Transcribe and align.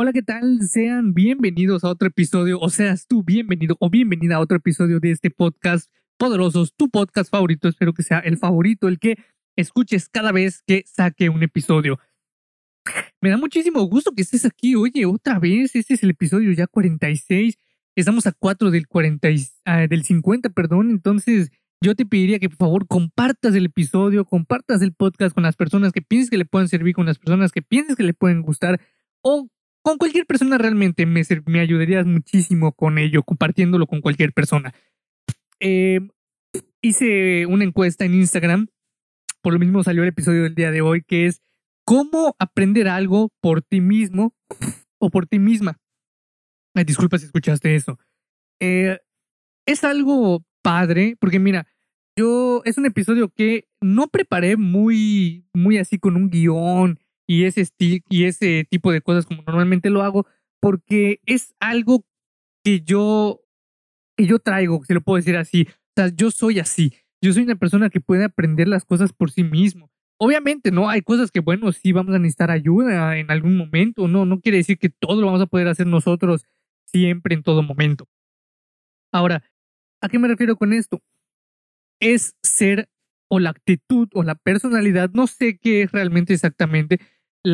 Hola, 0.00 0.12
¿qué 0.12 0.22
tal? 0.22 0.62
Sean 0.62 1.12
bienvenidos 1.12 1.82
a 1.82 1.88
otro 1.88 2.06
episodio, 2.06 2.60
o 2.60 2.70
seas 2.70 3.08
tú 3.08 3.24
bienvenido 3.24 3.76
o 3.80 3.90
bienvenida 3.90 4.36
a 4.36 4.38
otro 4.38 4.58
episodio 4.58 5.00
de 5.00 5.10
este 5.10 5.28
podcast 5.28 5.90
Poderosos, 6.16 6.72
tu 6.72 6.88
podcast 6.88 7.28
favorito. 7.28 7.66
Espero 7.66 7.92
que 7.92 8.04
sea 8.04 8.20
el 8.20 8.36
favorito, 8.36 8.86
el 8.86 9.00
que 9.00 9.16
escuches 9.56 10.08
cada 10.08 10.30
vez 10.30 10.62
que 10.64 10.84
saque 10.86 11.30
un 11.30 11.42
episodio. 11.42 11.98
Me 13.20 13.28
da 13.28 13.38
muchísimo 13.38 13.82
gusto 13.88 14.12
que 14.12 14.22
estés 14.22 14.44
aquí. 14.44 14.76
Oye, 14.76 15.04
otra 15.04 15.40
vez, 15.40 15.74
este 15.74 15.94
es 15.94 16.02
el 16.04 16.10
episodio 16.10 16.52
ya 16.52 16.68
46. 16.68 17.58
Estamos 17.96 18.28
a 18.28 18.32
4 18.38 18.70
del, 18.70 18.86
40, 18.86 19.28
ah, 19.64 19.88
del 19.88 20.04
50, 20.04 20.50
perdón. 20.50 20.90
Entonces, 20.90 21.50
yo 21.82 21.96
te 21.96 22.06
pediría 22.06 22.38
que 22.38 22.48
por 22.48 22.58
favor 22.58 22.86
compartas 22.86 23.52
el 23.56 23.66
episodio, 23.66 24.24
compartas 24.24 24.80
el 24.80 24.92
podcast 24.92 25.34
con 25.34 25.42
las 25.42 25.56
personas 25.56 25.90
que 25.90 26.02
pienses 26.02 26.30
que 26.30 26.38
le 26.38 26.44
puedan 26.44 26.68
servir, 26.68 26.94
con 26.94 27.06
las 27.06 27.18
personas 27.18 27.50
que 27.50 27.62
pienses 27.62 27.96
que 27.96 28.04
le 28.04 28.14
pueden 28.14 28.42
gustar 28.42 28.80
o 29.22 29.48
con 29.88 29.96
cualquier 29.96 30.26
persona 30.26 30.58
realmente 30.58 31.06
me, 31.06 31.22
me 31.46 31.60
ayudarías 31.60 32.04
muchísimo 32.04 32.72
con 32.72 32.98
ello, 32.98 33.22
compartiéndolo 33.22 33.86
con 33.86 34.02
cualquier 34.02 34.34
persona. 34.34 34.74
Eh, 35.60 36.00
hice 36.82 37.46
una 37.46 37.64
encuesta 37.64 38.04
en 38.04 38.12
Instagram, 38.12 38.68
por 39.40 39.54
lo 39.54 39.58
mismo 39.58 39.82
salió 39.82 40.02
el 40.02 40.10
episodio 40.10 40.42
del 40.42 40.54
día 40.54 40.70
de 40.70 40.82
hoy, 40.82 41.02
que 41.02 41.24
es 41.24 41.40
cómo 41.86 42.36
aprender 42.38 42.86
algo 42.86 43.30
por 43.40 43.62
ti 43.62 43.80
mismo 43.80 44.34
o 44.98 45.08
por 45.08 45.26
ti 45.26 45.38
misma. 45.38 45.78
Ay, 46.74 46.84
disculpa 46.84 47.16
si 47.16 47.24
escuchaste 47.24 47.74
eso. 47.74 47.98
Eh, 48.60 48.98
es 49.66 49.84
algo 49.84 50.44
padre, 50.60 51.16
porque 51.18 51.38
mira, 51.38 51.66
yo 52.14 52.60
es 52.66 52.76
un 52.76 52.84
episodio 52.84 53.30
que 53.30 53.66
no 53.80 54.08
preparé 54.08 54.58
muy, 54.58 55.46
muy 55.54 55.78
así 55.78 55.98
con 55.98 56.16
un 56.16 56.28
guion 56.28 56.98
y 57.28 57.44
ese, 57.44 57.68
y 57.78 58.24
ese 58.24 58.66
tipo 58.68 58.90
de 58.90 59.02
cosas 59.02 59.26
como 59.26 59.42
normalmente 59.42 59.90
lo 59.90 60.02
hago, 60.02 60.26
porque 60.60 61.20
es 61.26 61.54
algo 61.60 62.04
que 62.64 62.80
yo, 62.80 63.42
que 64.16 64.26
yo 64.26 64.38
traigo, 64.38 64.82
si 64.84 64.94
lo 64.94 65.02
puedo 65.02 65.18
decir 65.18 65.36
así. 65.36 65.68
O 65.68 65.92
sea, 65.94 66.08
yo 66.08 66.30
soy 66.30 66.58
así. 66.58 66.94
Yo 67.22 67.32
soy 67.32 67.42
una 67.42 67.56
persona 67.56 67.90
que 67.90 68.00
puede 68.00 68.24
aprender 68.24 68.66
las 68.66 68.86
cosas 68.86 69.12
por 69.12 69.30
sí 69.30 69.44
mismo. 69.44 69.90
Obviamente, 70.18 70.70
no 70.70 70.88
hay 70.88 71.02
cosas 71.02 71.30
que, 71.30 71.40
bueno, 71.40 71.70
sí 71.72 71.92
vamos 71.92 72.14
a 72.14 72.18
necesitar 72.18 72.50
ayuda 72.50 73.18
en 73.18 73.30
algún 73.30 73.56
momento. 73.56 74.08
No, 74.08 74.24
no 74.24 74.40
quiere 74.40 74.58
decir 74.58 74.78
que 74.78 74.88
todo 74.88 75.20
lo 75.20 75.26
vamos 75.26 75.42
a 75.42 75.46
poder 75.46 75.68
hacer 75.68 75.86
nosotros 75.86 76.46
siempre, 76.86 77.34
en 77.34 77.42
todo 77.42 77.62
momento. 77.62 78.08
Ahora, 79.12 79.44
¿a 80.00 80.08
qué 80.08 80.18
me 80.18 80.28
refiero 80.28 80.56
con 80.56 80.72
esto? 80.72 81.02
Es 82.00 82.34
ser 82.42 82.88
o 83.30 83.38
la 83.38 83.50
actitud 83.50 84.08
o 84.14 84.22
la 84.22 84.34
personalidad, 84.34 85.10
no 85.12 85.26
sé 85.26 85.58
qué 85.58 85.82
es 85.82 85.92
realmente 85.92 86.32
exactamente, 86.32 86.98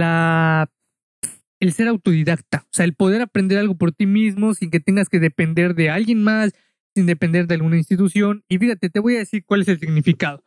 el 0.02 1.72
ser 1.72 1.88
autodidacta, 1.88 2.64
o 2.64 2.72
sea, 2.72 2.84
el 2.84 2.94
poder 2.94 3.22
aprender 3.22 3.58
algo 3.58 3.76
por 3.76 3.92
ti 3.92 4.06
mismo 4.06 4.54
sin 4.54 4.70
que 4.70 4.80
tengas 4.80 5.08
que 5.08 5.20
depender 5.20 5.74
de 5.74 5.90
alguien 5.90 6.22
más, 6.22 6.52
sin 6.94 7.06
depender 7.06 7.46
de 7.46 7.54
alguna 7.54 7.76
institución. 7.76 8.44
Y 8.48 8.58
fíjate, 8.58 8.90
te 8.90 9.00
voy 9.00 9.16
a 9.16 9.18
decir 9.18 9.44
cuál 9.44 9.62
es 9.62 9.68
el 9.68 9.80
significado. 9.80 10.44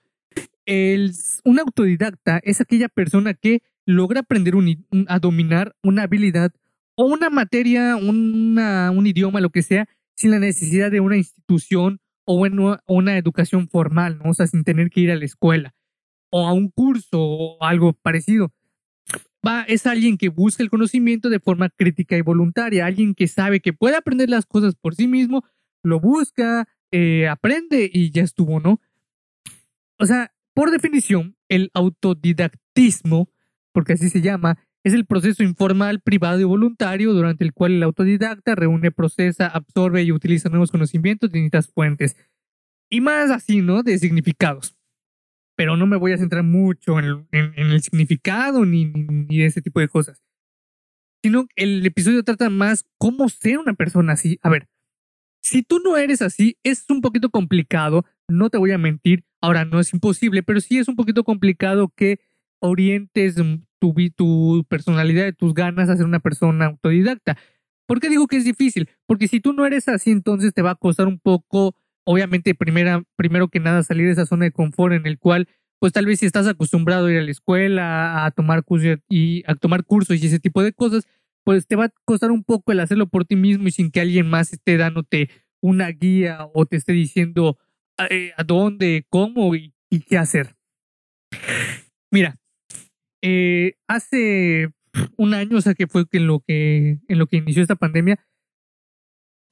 Un 0.66 1.59
autodidacta 1.59 2.40
es 2.44 2.62
aquella 2.62 2.90
persona 2.90 3.34
que 3.34 3.62
logra 3.86 4.20
aprender 4.20 4.53
a 5.08 5.20
dominar 5.20 5.75
una 5.81 6.03
habilidad 6.03 6.52
o 6.95 7.06
una 7.06 7.30
materia, 7.30 7.95
un 7.95 9.08
idioma, 9.08 9.40
lo 9.40 9.50
que 9.50 9.64
sea, 9.64 9.88
sin 10.16 10.31
la 10.31 10.40
necesidad 10.40 10.92
de 10.92 11.00
una 11.00 11.16
institución 11.16 12.00
o 12.25 12.36
una, 12.36 12.81
una 12.86 13.18
educación 13.18 13.70
formal, 13.70 14.18
¿no? 14.18 14.31
O 14.31 14.34
sea, 14.34 14.48
sin 14.48 14.64
tener 14.64 14.90
que 14.90 15.02
ir 15.02 15.12
a 15.12 15.16
la 15.16 15.25
escuela 15.25 15.73
o 16.30 16.45
a 16.48 16.53
un 16.53 16.70
curso 16.70 17.22
o 17.22 17.64
algo 17.64 17.94
parecido 17.94 18.52
va, 19.45 19.63
es 19.63 19.85
alguien 19.85 20.17
que 20.17 20.30
busca 20.30 20.63
el 20.63 20.69
conocimiento 20.69 21.30
de 21.30 21.39
forma 21.39 21.69
crítica 21.69 22.17
y 22.17 22.21
voluntaria, 22.21 22.85
alguien 22.85 23.16
que 23.16 23.27
sabe 23.27 23.59
que 23.59 23.73
puede 23.73 23.95
aprender 23.95 24.29
las 24.29 24.45
cosas 24.45 24.75
por 24.75 24.95
sí 24.95 25.07
mismo, 25.07 25.44
lo 25.83 25.99
busca, 25.99 26.67
eh, 26.91 27.27
aprende 27.27 27.89
y 27.91 28.12
ya 28.12 28.23
estuvo, 28.23 28.59
¿no? 28.59 28.81
O 30.00 30.06
sea, 30.06 30.34
por 30.53 30.72
definición, 30.72 31.35
el 31.50 31.69
autodidactismo, 31.73 33.29
porque 33.72 33.94
así 33.94 34.09
se 34.09 34.22
llama, 34.22 34.57
es 34.84 34.94
el 34.94 35.06
proceso 35.06 35.44
informal, 35.44 36.01
privado 36.01 36.39
y 36.39 36.45
voluntario 36.45 37.13
durante 37.13 37.44
el 37.44 37.53
cual 37.53 37.73
el 37.73 37.83
autodidacta 37.83 38.56
reúne, 38.56 38.91
procesa, 38.91 39.47
absorbe 39.47 40.03
y 40.03 40.12
utiliza 40.12 40.50
nuevos 40.50 40.72
conocimientos 40.72 41.29
de 41.31 41.39
distintas 41.39 41.67
fuentes. 41.67 42.16
Y 42.89 43.01
más 43.01 43.31
así, 43.31 43.62
¿no? 43.62 43.83
De 43.83 43.97
significados 43.97 44.76
pero 45.57 45.75
no 45.75 45.88
me 45.88 45.97
voy 45.97 46.13
a 46.13 46.18
centrar 46.18 46.44
mucho 46.44 47.00
en, 47.00 47.28
el 47.31 47.81
significado 47.81 48.63
ni, 48.63 48.85
ni, 48.85 49.41
ese 49.41 49.62
tipo 49.62 49.79
de 49.79 49.88
cosas. 49.88 50.23
Sino 51.23 51.47
el 51.56 51.84
episodio 51.85 52.23
trata 52.23 52.50
más 52.51 52.85
cómo 53.00 53.28
ser 53.28 53.57
una 53.57 53.73
persona 53.73 54.13
así. 54.13 54.38
A 54.44 54.50
ver, 54.50 54.69
si 55.41 55.63
tú 55.63 55.79
no 55.84 55.97
eres 55.97 56.22
así, 56.22 56.57
es 56.63 56.85
un 56.90 57.01
poquito 57.01 57.31
complicado, 57.31 58.06
no 58.29 58.51
te 58.51 58.59
voy 58.59 58.72
a 58.72 58.78
mentir. 58.78 59.25
Ahora, 59.41 59.66
no 59.66 59.79
es 59.79 59.91
imposible, 59.94 60.44
pero 60.44 60.62
sí 60.62 60.78
es 60.78 60.88
un 60.88 60.95
poquito 60.95 61.23
complicado 61.23 61.91
que 61.95 62.19
orientes 62.59 63.35
tu, 63.79 63.95
tu 64.16 64.63
personalidad, 64.69 65.34
tus 65.34 65.56
ganas 65.56 65.89
a 65.89 65.97
ser 65.97 66.06
una 66.06 66.19
persona 66.19 66.68
autodidacta. 66.68 67.35
¿Por 67.88 68.00
qué 68.00 68.09
digo 68.09 68.28
que 68.28 68.38
es 68.38 68.45
difícil? 68.45 68.89
Porque 69.07 69.28
si 69.28 69.39
tú 69.39 69.53
no 69.53 69.66
eres 69.66 69.88
así, 69.88 70.12
entonces 70.12 70.53
te 70.53 70.62
va 70.62 70.72
a 70.72 70.75
costar 70.75 71.07
un 71.07 71.19
poco 71.19 71.75
obviamente 72.07 72.56
primera, 72.56 73.03
primero 73.18 73.50
que 73.50 73.59
nada 73.59 73.84
salir 73.84 74.06
de 74.06 74.13
esa 74.13 74.25
zona 74.25 74.45
de 74.45 74.51
confort 74.51 74.94
en 74.94 75.06
el 75.06 75.19
cual 75.19 75.47
pues 75.79 75.94
tal 75.94 76.06
vez 76.06 76.19
si 76.19 76.25
estás 76.25 76.47
acostumbrado 76.47 77.07
a 77.07 77.12
ir 77.12 77.19
a 77.19 77.22
la 77.22 77.29
escuela, 77.29 78.25
a 78.25 78.31
tomar 78.31 78.63
cursos 78.63 78.97
y 79.09 79.44
a 79.45 79.56
tomar 79.56 79.84
cursos 79.84 80.18
y 80.18 80.25
ese 80.25 80.40
tipo 80.40 80.63
de 80.63 80.73
cosas, 80.73 81.06
pues 81.44 81.68
te 81.68 81.75
va 81.75 81.85
a 81.85 81.94
costar 82.06 82.31
un 82.31 82.44
poco 82.44 82.72
el 82.72 82.79
hacerlo 82.79 83.07
por 83.07 83.25
ti 83.25 83.35
mismo 83.35 83.68
y 83.68 83.72
sin 83.72 83.91
que 83.91 84.00
alguien 84.00 84.28
más 84.28 84.53
esté 84.53 84.78
dándote 84.78 85.29
una 85.62 85.90
guía 85.90 86.47
o 86.53 86.66
te 86.66 86.78
esté 86.78 86.94
diciendo 86.94 87.57
eh, 88.09 88.31
a, 88.38 88.44
dónde, 88.44 89.06
cómo 89.09 89.53
y, 89.53 89.74
qué 90.07 90.18
hacer. 90.18 90.56
Mira, 92.09 92.39
eh, 93.22 93.75
hace 93.88 94.72
un 95.18 95.34
año, 95.34 95.57
o 95.57 95.62
sea 95.62 95.74
que 95.74 95.88
fue 95.88 96.06
en 96.12 96.25
lo 96.25 96.39
que, 96.39 97.00
en 97.07 97.19
lo 97.19 97.28
que 97.28 97.38
inició 97.38 97.62
esta 97.62 97.75
pandemia, 97.75 98.18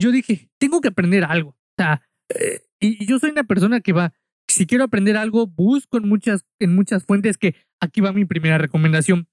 yo 0.00 0.10
dije, 0.10 0.48
tengo 0.58 0.80
que 0.80 0.88
aprender 0.88 1.24
algo. 1.24 1.50
O 1.50 1.82
sea, 1.82 2.02
eh, 2.28 2.60
y 2.80 3.06
yo 3.06 3.18
soy 3.18 3.30
una 3.30 3.44
persona 3.44 3.80
que 3.80 3.92
va, 3.92 4.12
si 4.48 4.66
quiero 4.66 4.84
aprender 4.84 5.16
algo, 5.16 5.46
busco 5.46 5.98
en 5.98 6.08
muchas, 6.08 6.44
en 6.58 6.74
muchas 6.74 7.04
fuentes 7.04 7.38
que 7.38 7.54
aquí 7.80 8.00
va 8.00 8.12
mi 8.12 8.24
primera 8.24 8.58
recomendación. 8.58 9.28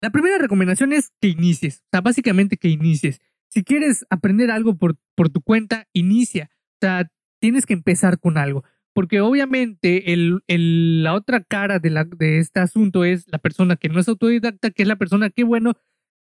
La 0.00 0.10
primera 0.10 0.38
recomendación 0.38 0.92
es 0.92 1.12
que 1.20 1.28
inicies, 1.28 1.78
o 1.86 1.88
sea, 1.92 2.00
básicamente 2.00 2.56
que 2.56 2.68
inicies. 2.68 3.20
Si 3.48 3.62
quieres 3.62 4.06
aprender 4.10 4.50
algo 4.50 4.76
por, 4.76 4.96
por 5.14 5.28
tu 5.28 5.42
cuenta, 5.42 5.86
inicia. 5.92 6.50
O 6.52 6.78
sea, 6.80 7.10
tienes 7.38 7.66
que 7.66 7.74
empezar 7.74 8.18
con 8.18 8.38
algo. 8.38 8.64
Porque 8.94 9.20
obviamente 9.20 10.12
el, 10.12 10.42
el, 10.48 11.02
la 11.02 11.14
otra 11.14 11.42
cara 11.44 11.78
de, 11.78 11.90
la, 11.90 12.04
de 12.04 12.38
este 12.38 12.60
asunto 12.60 13.04
es 13.04 13.26
la 13.28 13.38
persona 13.38 13.76
que 13.76 13.88
no 13.88 14.00
es 14.00 14.08
autodidacta, 14.08 14.70
que 14.70 14.82
es 14.82 14.88
la 14.88 14.96
persona 14.96 15.30
que, 15.30 15.44
bueno, 15.44 15.74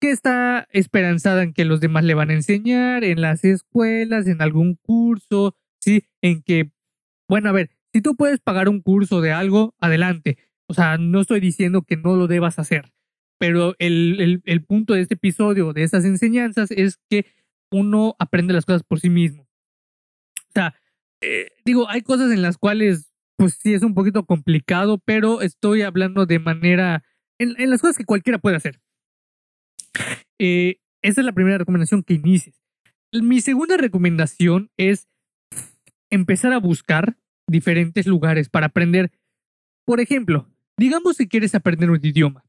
que 0.02 0.10
está 0.10 0.66
esperanzada 0.72 1.44
en 1.44 1.52
que 1.52 1.64
los 1.64 1.80
demás 1.80 2.02
le 2.02 2.14
van 2.14 2.30
a 2.30 2.34
enseñar, 2.34 3.04
en 3.04 3.20
las 3.20 3.44
escuelas, 3.44 4.26
en 4.26 4.42
algún 4.42 4.74
curso, 4.74 5.54
¿sí? 5.78 6.08
En 6.20 6.42
que, 6.42 6.72
bueno, 7.28 7.48
a 7.48 7.52
ver, 7.52 7.70
si 7.92 8.02
tú 8.02 8.16
puedes 8.16 8.40
pagar 8.40 8.68
un 8.68 8.80
curso 8.80 9.20
de 9.20 9.30
algo, 9.30 9.76
adelante. 9.78 10.38
O 10.66 10.74
sea, 10.74 10.98
no 10.98 11.20
estoy 11.20 11.38
diciendo 11.38 11.82
que 11.82 11.96
no 11.96 12.16
lo 12.16 12.26
debas 12.26 12.58
hacer, 12.58 12.92
pero 13.38 13.76
el, 13.78 14.42
el, 14.44 14.64
punto 14.64 14.94
de 14.94 15.02
este 15.02 15.14
episodio, 15.14 15.72
de 15.72 15.84
estas 15.84 16.04
enseñanzas, 16.04 16.72
es 16.72 16.98
que 17.08 17.26
uno 17.70 18.16
aprende 18.18 18.54
las 18.54 18.66
cosas 18.66 18.82
por 18.82 18.98
sí 18.98 19.08
mismo. 19.08 19.44
O 19.44 20.52
sea, 20.52 20.74
eh, 21.20 21.52
digo, 21.64 21.88
hay 21.88 22.02
cosas 22.02 22.32
en 22.32 22.42
las 22.42 22.58
cuales, 22.58 23.14
pues 23.36 23.56
sí, 23.62 23.72
es 23.72 23.84
un 23.84 23.94
poquito 23.94 24.26
complicado, 24.26 24.98
pero 24.98 25.42
estoy 25.42 25.82
hablando 25.82 26.26
de 26.26 26.40
manera, 26.40 27.04
en, 27.38 27.54
en 27.56 27.70
las 27.70 27.80
cosas 27.80 27.96
que 27.96 28.04
cualquiera 28.04 28.40
puede 28.40 28.56
hacer. 28.56 28.81
Eh, 30.38 30.80
esa 31.02 31.20
es 31.20 31.24
la 31.24 31.32
primera 31.32 31.58
recomendación 31.58 32.02
que 32.02 32.14
inicies. 32.14 32.60
Mi 33.12 33.40
segunda 33.40 33.76
recomendación 33.76 34.70
es 34.76 35.08
empezar 36.10 36.52
a 36.52 36.58
buscar 36.58 37.16
diferentes 37.46 38.06
lugares 38.06 38.48
para 38.48 38.66
aprender. 38.66 39.10
Por 39.84 40.00
ejemplo, 40.00 40.48
digamos 40.76 41.16
que 41.16 41.28
quieres 41.28 41.54
aprender 41.54 41.90
un 41.90 42.00
idioma 42.02 42.44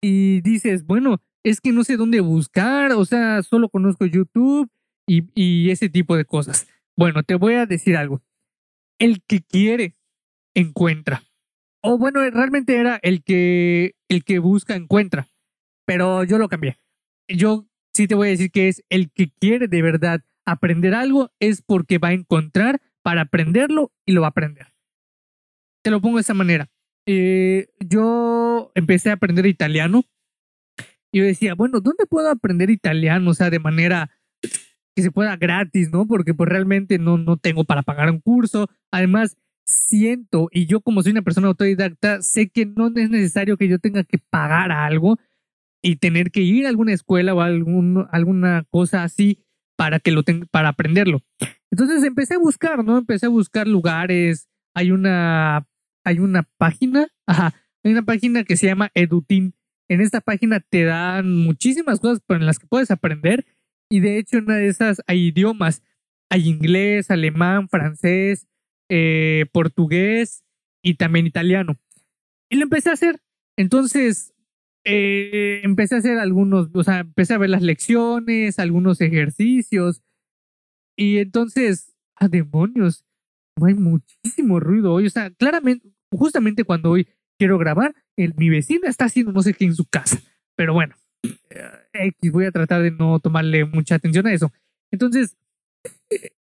y 0.00 0.40
dices, 0.40 0.84
bueno, 0.86 1.22
es 1.44 1.60
que 1.60 1.72
no 1.72 1.84
sé 1.84 1.96
dónde 1.96 2.20
buscar, 2.20 2.92
o 2.92 3.04
sea, 3.04 3.42
solo 3.42 3.68
conozco 3.68 4.06
YouTube 4.06 4.70
y, 5.06 5.24
y 5.34 5.70
ese 5.70 5.88
tipo 5.88 6.16
de 6.16 6.24
cosas. 6.24 6.66
Bueno, 6.96 7.22
te 7.22 7.34
voy 7.34 7.54
a 7.54 7.66
decir 7.66 7.96
algo. 7.96 8.22
El 8.98 9.22
que 9.22 9.40
quiere, 9.40 9.96
encuentra. 10.54 11.22
O 11.82 11.98
bueno, 11.98 12.20
realmente 12.30 12.76
era 12.76 12.98
el 13.02 13.24
que, 13.24 13.96
el 14.08 14.24
que 14.24 14.38
busca, 14.38 14.76
encuentra 14.76 15.31
pero 15.86 16.24
yo 16.24 16.38
lo 16.38 16.48
cambié. 16.48 16.78
Yo 17.28 17.66
sí 17.94 18.06
te 18.06 18.14
voy 18.14 18.28
a 18.28 18.30
decir 18.32 18.50
que 18.50 18.68
es 18.68 18.82
el 18.88 19.10
que 19.12 19.30
quiere 19.30 19.68
de 19.68 19.82
verdad 19.82 20.22
aprender 20.44 20.94
algo, 20.94 21.30
es 21.40 21.62
porque 21.62 21.98
va 21.98 22.08
a 22.08 22.12
encontrar 22.12 22.80
para 23.02 23.22
aprenderlo 23.22 23.92
y 24.06 24.12
lo 24.12 24.22
va 24.22 24.28
a 24.28 24.30
aprender. 24.30 24.68
Te 25.82 25.90
lo 25.90 26.00
pongo 26.00 26.16
de 26.16 26.22
esa 26.22 26.34
manera. 26.34 26.70
Eh, 27.06 27.68
yo 27.80 28.70
empecé 28.74 29.10
a 29.10 29.14
aprender 29.14 29.46
italiano 29.46 30.04
Y 31.12 31.18
yo 31.18 31.24
decía, 31.24 31.54
bueno, 31.54 31.80
¿dónde 31.80 32.06
puedo 32.06 32.30
aprender 32.30 32.70
italiano? 32.70 33.30
O 33.30 33.34
sea, 33.34 33.50
de 33.50 33.58
manera 33.58 34.10
que 34.96 35.02
se 35.02 35.10
pueda 35.10 35.36
gratis, 35.36 35.90
¿no? 35.92 36.06
Porque 36.06 36.34
pues 36.34 36.48
realmente 36.48 36.98
no, 36.98 37.18
no 37.18 37.36
tengo 37.36 37.64
para 37.64 37.82
pagar 37.82 38.10
un 38.10 38.20
curso. 38.20 38.68
Además, 38.90 39.36
siento, 39.64 40.48
y 40.52 40.66
yo 40.66 40.80
como 40.80 41.02
soy 41.02 41.12
una 41.12 41.22
persona 41.22 41.48
autodidacta, 41.48 42.22
sé 42.22 42.48
que 42.50 42.66
no 42.66 42.88
es 42.88 43.10
necesario 43.10 43.56
que 43.56 43.68
yo 43.68 43.78
tenga 43.78 44.04
que 44.04 44.18
pagar 44.18 44.72
algo 44.72 45.18
y 45.82 45.96
tener 45.96 46.30
que 46.30 46.40
ir 46.40 46.64
a 46.64 46.68
alguna 46.68 46.92
escuela 46.92 47.34
o 47.34 47.40
alguna 47.40 48.64
cosa 48.70 49.02
así 49.02 49.44
para 49.76 49.98
que 49.98 50.12
lo 50.12 50.22
tenga, 50.22 50.46
para 50.46 50.68
aprenderlo. 50.68 51.22
Entonces 51.70 52.04
empecé 52.04 52.34
a 52.34 52.38
buscar, 52.38 52.84
¿no? 52.84 52.98
Empecé 52.98 53.26
a 53.26 53.30
buscar 53.30 53.66
lugares. 53.66 54.48
Hay 54.74 54.92
una, 54.92 55.66
hay 56.04 56.20
una 56.20 56.44
página, 56.56 57.08
ajá, 57.26 57.52
hay 57.82 57.92
una 57.92 58.02
página 58.02 58.44
que 58.44 58.56
se 58.56 58.66
llama 58.66 58.90
Edutin. 58.94 59.54
En 59.88 60.00
esta 60.00 60.20
página 60.20 60.60
te 60.60 60.84
dan 60.84 61.36
muchísimas 61.36 62.00
cosas 62.00 62.22
en 62.28 62.46
las 62.46 62.58
que 62.58 62.66
puedes 62.66 62.90
aprender 62.90 63.44
y 63.90 64.00
de 64.00 64.18
hecho 64.18 64.38
una 64.38 64.56
de 64.56 64.68
esas 64.68 65.02
hay 65.06 65.26
idiomas. 65.26 65.82
Hay 66.30 66.48
inglés, 66.48 67.10
alemán, 67.10 67.68
francés, 67.68 68.46
eh, 68.88 69.44
portugués 69.52 70.44
y 70.82 70.94
también 70.94 71.26
italiano. 71.26 71.78
Y 72.48 72.56
lo 72.56 72.62
empecé 72.62 72.88
a 72.88 72.94
hacer. 72.94 73.20
Entonces, 73.58 74.31
eh, 74.84 75.60
empecé 75.62 75.94
a 75.94 75.98
hacer 75.98 76.18
algunos, 76.18 76.68
o 76.74 76.84
sea, 76.84 77.00
empecé 77.00 77.34
a 77.34 77.38
ver 77.38 77.50
las 77.50 77.62
lecciones, 77.62 78.58
algunos 78.58 79.00
ejercicios. 79.00 80.02
Y 80.96 81.18
entonces, 81.18 81.94
a 82.16 82.28
demonios, 82.28 83.04
no 83.58 83.66
hay 83.66 83.74
muchísimo 83.74 84.60
ruido 84.60 84.92
hoy. 84.92 85.06
O 85.06 85.10
sea, 85.10 85.30
claramente, 85.30 85.88
justamente 86.10 86.64
cuando 86.64 86.90
hoy 86.90 87.08
quiero 87.38 87.58
grabar, 87.58 87.94
el, 88.16 88.34
mi 88.36 88.48
vecina 88.50 88.88
está 88.88 89.06
haciendo 89.06 89.32
no 89.32 89.42
sé 89.42 89.54
qué 89.54 89.64
en 89.64 89.74
su 89.74 89.86
casa. 89.86 90.20
Pero 90.56 90.74
bueno, 90.74 90.94
eh, 91.92 92.12
voy 92.30 92.44
a 92.44 92.52
tratar 92.52 92.82
de 92.82 92.90
no 92.90 93.18
tomarle 93.20 93.64
mucha 93.64 93.94
atención 93.94 94.26
a 94.26 94.32
eso. 94.32 94.52
Entonces, 94.90 95.36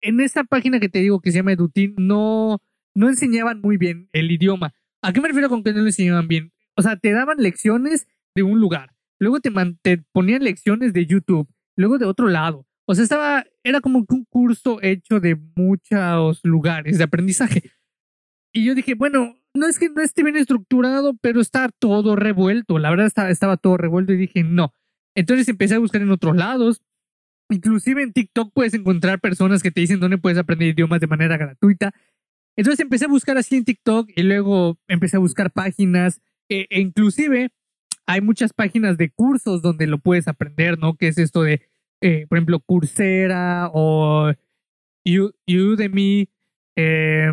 en 0.01 0.19
esa 0.21 0.43
página 0.43 0.79
que 0.79 0.89
te 0.89 0.99
digo 0.99 1.21
que 1.21 1.31
se 1.31 1.37
llama 1.37 1.53
Edutin, 1.53 1.95
no, 1.97 2.61
no 2.95 3.09
enseñaban 3.09 3.61
muy 3.61 3.77
bien 3.77 4.09
el 4.13 4.31
idioma. 4.31 4.73
¿A 5.01 5.13
qué 5.13 5.21
me 5.21 5.27
refiero 5.27 5.49
con 5.49 5.63
que 5.63 5.73
no 5.73 5.79
lo 5.79 5.85
enseñaban 5.85 6.27
bien? 6.27 6.51
O 6.75 6.81
sea, 6.81 6.97
te 6.97 7.11
daban 7.11 7.37
lecciones 7.37 8.07
de 8.35 8.43
un 8.43 8.59
lugar, 8.59 8.93
luego 9.19 9.39
te, 9.39 9.51
te 9.81 10.03
ponían 10.11 10.43
lecciones 10.43 10.93
de 10.93 11.05
YouTube, 11.05 11.47
luego 11.75 11.97
de 11.97 12.05
otro 12.05 12.27
lado. 12.27 12.65
O 12.85 12.95
sea, 12.95 13.03
estaba, 13.03 13.45
era 13.63 13.81
como 13.81 14.03
un 14.07 14.25
curso 14.25 14.79
hecho 14.81 15.19
de 15.19 15.37
muchos 15.55 16.39
lugares 16.43 16.97
de 16.97 17.03
aprendizaje. 17.03 17.61
Y 18.51 18.65
yo 18.65 18.73
dije, 18.73 18.95
bueno, 18.95 19.35
no 19.53 19.67
es 19.67 19.77
que 19.77 19.89
no 19.89 20.01
esté 20.01 20.23
bien 20.23 20.37
estructurado, 20.37 21.15
pero 21.21 21.39
está 21.39 21.69
todo 21.69 22.15
revuelto. 22.15 22.79
La 22.79 22.89
verdad 22.89 23.05
estaba, 23.05 23.29
estaba 23.29 23.57
todo 23.57 23.77
revuelto 23.77 24.13
y 24.13 24.17
dije, 24.17 24.43
no. 24.43 24.73
Entonces 25.15 25.47
empecé 25.49 25.75
a 25.75 25.79
buscar 25.79 26.01
en 26.01 26.11
otros 26.11 26.35
lados. 26.35 26.81
Inclusive 27.51 28.01
en 28.01 28.13
TikTok 28.13 28.51
puedes 28.53 28.73
encontrar 28.73 29.19
personas 29.19 29.61
que 29.61 29.71
te 29.71 29.81
dicen 29.81 29.99
dónde 29.99 30.17
puedes 30.17 30.37
aprender 30.37 30.69
idiomas 30.69 30.99
de 30.99 31.07
manera 31.07 31.37
gratuita. 31.37 31.93
Entonces 32.55 32.79
empecé 32.79 33.05
a 33.05 33.09
buscar 33.09 33.37
así 33.37 33.55
en 33.55 33.65
TikTok 33.65 34.09
y 34.15 34.23
luego 34.23 34.79
empecé 34.87 35.17
a 35.17 35.19
buscar 35.19 35.51
páginas. 35.51 36.21
E, 36.49 36.65
e 36.69 36.81
inclusive 36.81 37.51
hay 38.09 38.21
muchas 38.21 38.53
páginas 38.53 38.97
de 38.97 39.11
cursos 39.11 39.61
donde 39.61 39.85
lo 39.85 39.99
puedes 39.99 40.27
aprender, 40.27 40.79
¿no? 40.79 40.95
Que 40.95 41.09
es 41.09 41.19
esto 41.19 41.43
de, 41.43 41.61
eh, 42.01 42.25
por 42.27 42.39
ejemplo, 42.39 42.59
Coursera 42.59 43.69
o 43.71 44.33
Udemy, 45.05 46.27
eh, 46.75 47.31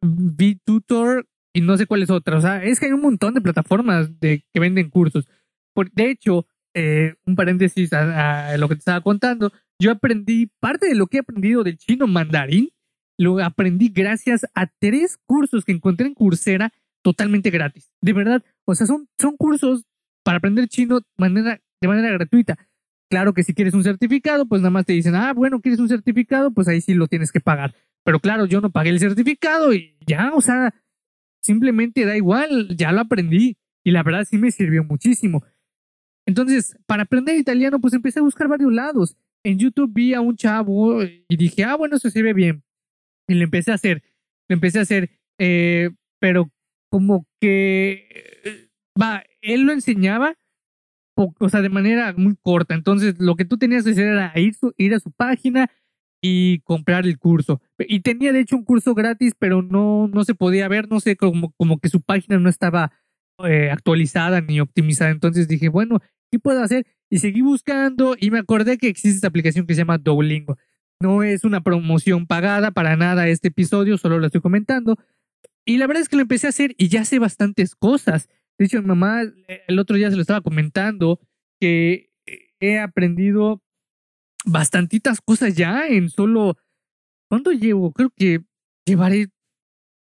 VTutor 0.00 1.26
y 1.52 1.60
no 1.60 1.76
sé 1.76 1.86
cuál 1.86 2.04
es 2.04 2.10
otra. 2.10 2.36
O 2.36 2.40
sea, 2.40 2.62
es 2.62 2.78
que 2.78 2.86
hay 2.86 2.92
un 2.92 3.00
montón 3.00 3.34
de 3.34 3.40
plataformas 3.40 4.20
de, 4.20 4.44
que 4.54 4.60
venden 4.60 4.90
cursos. 4.90 5.26
Por, 5.74 5.90
de 5.90 6.08
hecho, 6.08 6.46
eh, 6.76 7.16
un 7.26 7.34
paréntesis 7.34 7.92
a, 7.92 8.56
lo 8.58 8.68
que 8.68 8.76
te 8.76 8.80
estaba 8.80 9.00
contando, 9.00 9.52
yo 9.80 9.90
aprendí 9.90 10.52
parte 10.60 10.86
de 10.86 10.94
lo 10.94 11.08
que 11.08 11.16
he 11.16 11.20
aprendido 11.20 11.64
del 11.64 11.78
chino 11.78 12.06
mandarín, 12.06 12.70
lo 13.18 13.42
aprendí 13.42 13.88
gracias 13.88 14.46
a 14.54 14.68
tres 14.78 15.18
cursos 15.26 15.64
que 15.64 15.72
encontré 15.72 16.06
en 16.06 16.14
Coursera 16.14 16.72
totalmente 17.08 17.48
gratis. 17.48 17.90
De 18.02 18.12
verdad, 18.12 18.44
o 18.66 18.74
sea, 18.74 18.86
son, 18.86 19.08
son 19.18 19.34
cursos 19.38 19.86
para 20.22 20.36
aprender 20.36 20.68
chino 20.68 21.00
de 21.00 21.06
manera, 21.16 21.58
de 21.80 21.88
manera 21.88 22.10
gratuita. 22.10 22.58
Claro 23.10 23.32
que 23.32 23.42
si 23.42 23.54
quieres 23.54 23.72
un 23.72 23.82
certificado, 23.82 24.46
pues 24.46 24.60
nada 24.60 24.70
más 24.70 24.84
te 24.84 24.92
dicen, 24.92 25.14
ah, 25.14 25.32
bueno, 25.32 25.62
quieres 25.62 25.80
un 25.80 25.88
certificado, 25.88 26.50
pues 26.50 26.68
ahí 26.68 26.82
sí 26.82 26.92
lo 26.92 27.06
tienes 27.06 27.32
que 27.32 27.40
pagar. 27.40 27.74
Pero 28.04 28.20
claro, 28.20 28.44
yo 28.44 28.60
no 28.60 28.68
pagué 28.68 28.90
el 28.90 29.00
certificado 29.00 29.72
y 29.72 29.96
ya, 30.06 30.32
o 30.34 30.42
sea, 30.42 30.74
simplemente 31.40 32.04
da 32.04 32.14
igual, 32.14 32.76
ya 32.76 32.92
lo 32.92 33.00
aprendí 33.00 33.56
y 33.82 33.90
la 33.90 34.02
verdad 34.02 34.26
sí 34.28 34.36
me 34.36 34.50
sirvió 34.50 34.84
muchísimo. 34.84 35.42
Entonces, 36.26 36.76
para 36.84 37.04
aprender 37.04 37.38
italiano, 37.38 37.80
pues 37.80 37.94
empecé 37.94 38.18
a 38.18 38.22
buscar 38.22 38.48
varios 38.48 38.70
lados. 38.70 39.16
En 39.42 39.58
YouTube 39.58 39.94
vi 39.94 40.12
a 40.12 40.20
un 40.20 40.36
chavo 40.36 41.02
y 41.02 41.36
dije, 41.38 41.64
ah, 41.64 41.74
bueno, 41.74 41.96
eso 41.96 42.10
sirve 42.10 42.34
bien. 42.34 42.62
Y 43.26 43.32
lo 43.32 43.44
empecé 43.44 43.70
a 43.70 43.76
hacer, 43.76 44.02
lo 44.46 44.54
empecé 44.54 44.78
a 44.78 44.82
hacer, 44.82 45.10
eh, 45.38 45.88
pero 46.20 46.50
como 46.90 47.26
que, 47.40 48.70
va, 49.00 49.22
él 49.40 49.62
lo 49.62 49.72
enseñaba, 49.72 50.34
o 51.16 51.48
sea, 51.48 51.62
de 51.62 51.68
manera 51.68 52.14
muy 52.16 52.36
corta. 52.40 52.74
Entonces, 52.74 53.16
lo 53.18 53.34
que 53.36 53.44
tú 53.44 53.58
tenías 53.58 53.84
que 53.84 53.90
hacer 53.90 54.06
era 54.06 54.32
ir, 54.36 54.54
ir 54.76 54.94
a 54.94 55.00
su 55.00 55.10
página 55.10 55.70
y 56.22 56.60
comprar 56.60 57.06
el 57.06 57.18
curso. 57.18 57.60
Y 57.78 58.00
tenía, 58.00 58.32
de 58.32 58.40
hecho, 58.40 58.56
un 58.56 58.64
curso 58.64 58.94
gratis, 58.94 59.34
pero 59.38 59.62
no, 59.62 60.08
no 60.08 60.24
se 60.24 60.34
podía 60.34 60.68
ver, 60.68 60.88
no 60.88 61.00
sé, 61.00 61.16
como, 61.16 61.52
como 61.52 61.78
que 61.78 61.88
su 61.88 62.00
página 62.00 62.38
no 62.38 62.48
estaba 62.48 62.92
eh, 63.44 63.70
actualizada 63.70 64.40
ni 64.40 64.60
optimizada. 64.60 65.10
Entonces 65.10 65.48
dije, 65.48 65.68
bueno, 65.68 66.00
¿qué 66.30 66.38
puedo 66.38 66.62
hacer? 66.62 66.86
Y 67.10 67.18
seguí 67.18 67.40
buscando 67.40 68.16
y 68.18 68.30
me 68.30 68.38
acordé 68.38 68.78
que 68.78 68.88
existe 68.88 69.16
esta 69.16 69.28
aplicación 69.28 69.66
que 69.66 69.74
se 69.74 69.80
llama 69.80 69.98
Duolingo. 69.98 70.56
No 71.00 71.22
es 71.22 71.44
una 71.44 71.62
promoción 71.62 72.26
pagada 72.26 72.72
para 72.72 72.96
nada 72.96 73.28
este 73.28 73.48
episodio, 73.48 73.98
solo 73.98 74.18
lo 74.18 74.26
estoy 74.26 74.40
comentando. 74.40 74.98
Y 75.68 75.76
la 75.76 75.86
verdad 75.86 76.00
es 76.00 76.08
que 76.08 76.16
lo 76.16 76.22
empecé 76.22 76.46
a 76.46 76.48
hacer 76.48 76.74
y 76.78 76.88
ya 76.88 77.04
sé 77.04 77.18
bastantes 77.18 77.74
cosas. 77.74 78.30
De 78.56 78.64
hecho, 78.64 78.80
mi 78.80 78.88
mamá 78.88 79.20
el 79.66 79.78
otro 79.78 79.96
día 79.96 80.08
se 80.08 80.16
lo 80.16 80.22
estaba 80.22 80.40
comentando 80.40 81.20
que 81.60 82.10
he 82.58 82.78
aprendido 82.78 83.62
bastantitas 84.46 85.20
cosas 85.20 85.54
ya 85.56 85.86
en 85.86 86.08
solo... 86.08 86.56
¿Cuánto 87.28 87.52
llevo? 87.52 87.92
Creo 87.92 88.08
que 88.16 88.40
llevaré 88.86 89.28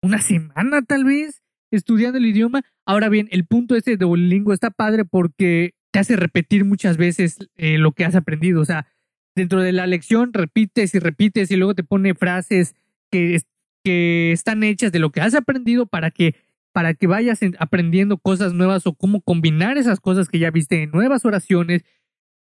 una 0.02 0.20
semana 0.20 0.82
tal 0.82 1.02
vez 1.02 1.42
estudiando 1.72 2.18
el 2.18 2.26
idioma. 2.26 2.62
Ahora 2.86 3.08
bien, 3.08 3.26
el 3.32 3.44
punto 3.44 3.74
ese 3.74 3.90
de 3.90 3.96
Duolingo 3.96 4.52
está 4.52 4.70
padre 4.70 5.04
porque 5.04 5.74
te 5.90 5.98
hace 5.98 6.14
repetir 6.14 6.64
muchas 6.64 6.96
veces 6.96 7.38
eh, 7.56 7.78
lo 7.78 7.90
que 7.90 8.04
has 8.04 8.14
aprendido. 8.14 8.60
O 8.60 8.64
sea, 8.64 8.86
dentro 9.34 9.62
de 9.62 9.72
la 9.72 9.88
lección 9.88 10.32
repites 10.32 10.94
y 10.94 11.00
repites 11.00 11.50
y 11.50 11.56
luego 11.56 11.74
te 11.74 11.82
pone 11.82 12.14
frases 12.14 12.76
que 13.10 13.40
que 13.86 14.32
están 14.32 14.64
hechas 14.64 14.90
de 14.90 14.98
lo 14.98 15.10
que 15.10 15.20
has 15.20 15.36
aprendido 15.36 15.86
para 15.86 16.10
que 16.10 16.34
para 16.72 16.92
que 16.94 17.06
vayas 17.06 17.38
aprendiendo 17.60 18.18
cosas 18.18 18.52
nuevas 18.52 18.84
o 18.88 18.94
cómo 18.94 19.20
combinar 19.20 19.78
esas 19.78 20.00
cosas 20.00 20.28
que 20.28 20.40
ya 20.40 20.50
viste 20.50 20.82
en 20.82 20.90
nuevas 20.90 21.24
oraciones 21.24 21.84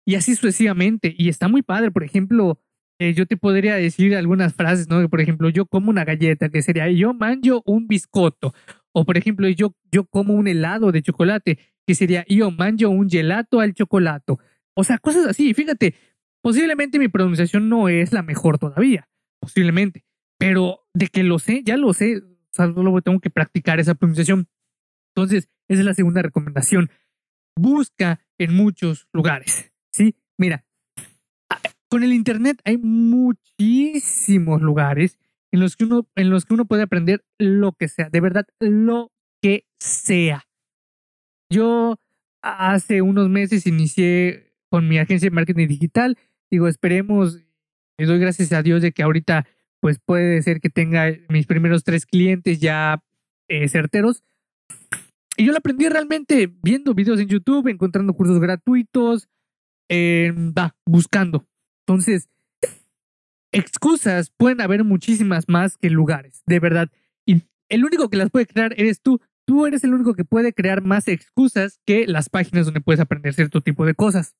y 0.08 0.16
así 0.16 0.34
sucesivamente. 0.36 1.14
Y 1.16 1.30
está 1.30 1.48
muy 1.48 1.62
padre, 1.62 1.92
por 1.92 2.04
ejemplo, 2.04 2.60
eh, 2.98 3.14
yo 3.14 3.28
te 3.28 3.38
podría 3.38 3.76
decir 3.76 4.16
algunas 4.16 4.56
frases, 4.56 4.90
¿no? 4.90 5.08
Por 5.08 5.22
ejemplo, 5.22 5.48
yo 5.50 5.68
como 5.68 5.92
una 5.92 6.04
galleta, 6.04 6.50
que 6.50 6.64
sería 6.64 6.90
yo 6.90 7.14
manjo 7.14 7.62
un 7.64 7.88
biscotto. 7.88 8.56
O 8.92 9.06
por 9.06 9.18
ejemplo, 9.18 9.48
yo, 9.50 9.76
yo 9.92 10.06
como 10.06 10.34
un 10.34 10.48
helado 10.48 10.92
de 10.92 11.04
chocolate, 11.04 11.60
que 11.86 11.94
sería 11.94 12.26
yo 12.28 12.50
manjo 12.50 12.90
un 12.90 13.08
gelato 13.08 13.60
al 13.60 13.76
chocolate. 13.76 14.34
O 14.74 14.84
sea, 14.84 14.98
cosas 14.98 15.28
así. 15.28 15.54
Fíjate, 15.54 15.94
posiblemente 16.42 16.98
mi 16.98 17.08
pronunciación 17.08 17.70
no 17.70 17.88
es 17.88 18.12
la 18.12 18.24
mejor 18.24 18.58
todavía, 18.58 19.08
posiblemente. 19.40 20.06
Pero 20.38 20.88
de 20.94 21.08
que 21.08 21.24
lo 21.24 21.40
sé, 21.40 21.62
ya 21.64 21.78
lo 21.78 21.94
sé, 21.94 22.24
solo 22.52 23.02
tengo 23.02 23.20
que 23.20 23.30
practicar 23.30 23.80
esa 23.80 23.96
pronunciación. 23.96 24.48
Entonces, 25.16 25.50
esa 25.68 25.80
es 25.80 25.86
la 25.86 25.94
segunda 25.94 26.22
recomendación. 26.22 26.90
Busca 27.58 28.20
en 28.38 28.54
muchos 28.54 29.08
lugares, 29.14 29.72
¿sí? 29.92 30.16
Mira, 30.38 30.66
con 31.90 32.04
el 32.04 32.14
Internet 32.14 32.60
hay 32.66 32.78
muchísimos 32.78 34.62
lugares 34.62 35.18
en 35.54 35.62
los 35.62 35.78
que 35.78 35.86
uno, 35.86 36.08
en 36.16 36.30
los 36.30 36.46
que 36.46 36.54
uno 36.54 36.66
puede 36.66 36.84
aprender 36.84 37.24
lo 37.40 37.72
que 37.74 37.88
sea, 37.88 38.10
de 38.10 38.20
verdad, 38.20 38.46
lo 38.60 39.12
que 39.42 39.66
sea. 39.80 40.44
Yo 41.50 41.98
hace 42.42 43.02
unos 43.02 43.30
meses 43.30 43.66
inicié 43.66 44.54
con 44.70 44.88
mi 44.88 44.98
agencia 44.98 45.30
de 45.30 45.36
marketing 45.36 45.68
digital. 45.68 46.18
Digo, 46.52 46.68
esperemos, 46.68 47.40
le 47.98 48.06
doy 48.06 48.20
gracias 48.20 48.52
a 48.52 48.62
Dios 48.62 48.82
de 48.82 48.92
que 48.92 49.04
ahorita 49.04 49.48
pues 49.86 50.00
puede 50.00 50.42
ser 50.42 50.62
que 50.62 50.72
tenga 50.72 51.14
mis 51.30 51.46
primeros 51.46 51.84
tres 51.84 52.08
clientes 52.08 52.60
ya 52.60 53.04
eh, 53.48 53.70
certeros. 53.70 54.24
Y 55.38 55.46
yo 55.46 55.52
lo 55.52 55.60
aprendí 55.60 55.88
realmente 55.88 56.52
viendo 56.64 56.96
videos 56.96 57.20
en 57.20 57.28
YouTube, 57.28 57.68
encontrando 57.68 58.16
cursos 58.16 58.40
gratuitos, 58.40 59.30
eh, 59.88 60.34
buscando. 60.88 61.46
Entonces, 61.86 62.30
excusas 63.52 64.32
pueden 64.36 64.60
haber 64.60 64.84
muchísimas 64.84 65.48
más 65.50 65.78
que 65.78 65.92
lugares, 65.92 66.42
de 66.48 66.60
verdad. 66.60 66.90
Y 67.24 67.44
el 67.70 67.86
único 67.86 68.10
que 68.10 68.18
las 68.18 68.32
puede 68.32 68.48
crear 68.48 68.74
eres 68.78 69.04
tú. 69.04 69.22
tú 69.46 69.68
eres 69.68 69.84
el 69.84 69.94
único 69.94 70.16
que 70.16 70.26
puede 70.26 70.52
crear 70.52 70.82
más 70.82 71.08
excusas 71.08 71.80
que 71.86 72.08
las 72.08 72.30
páginas 72.30 72.66
donde 72.66 72.82
puedes 72.82 73.02
aprender 73.02 73.36
cierto 73.36 73.62
tipo 73.62 73.86
de 73.86 73.94
cosas. 73.94 74.34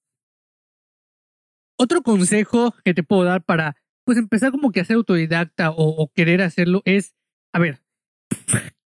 Otro 1.78 2.02
consejo 2.02 2.74
que 2.84 2.96
te 2.96 3.04
puedo 3.04 3.26
dar 3.26 3.44
para 3.44 3.76
pues 4.06 4.18
empezar 4.18 4.52
como 4.52 4.72
que 4.72 4.80
a 4.80 4.86
ser 4.86 4.96
autodidacta 4.96 5.72
o, 5.72 6.10
querer 6.14 6.42
hacerlo 6.42 6.82
es, 6.86 7.16
a 7.52 7.60
ver, 7.60 7.82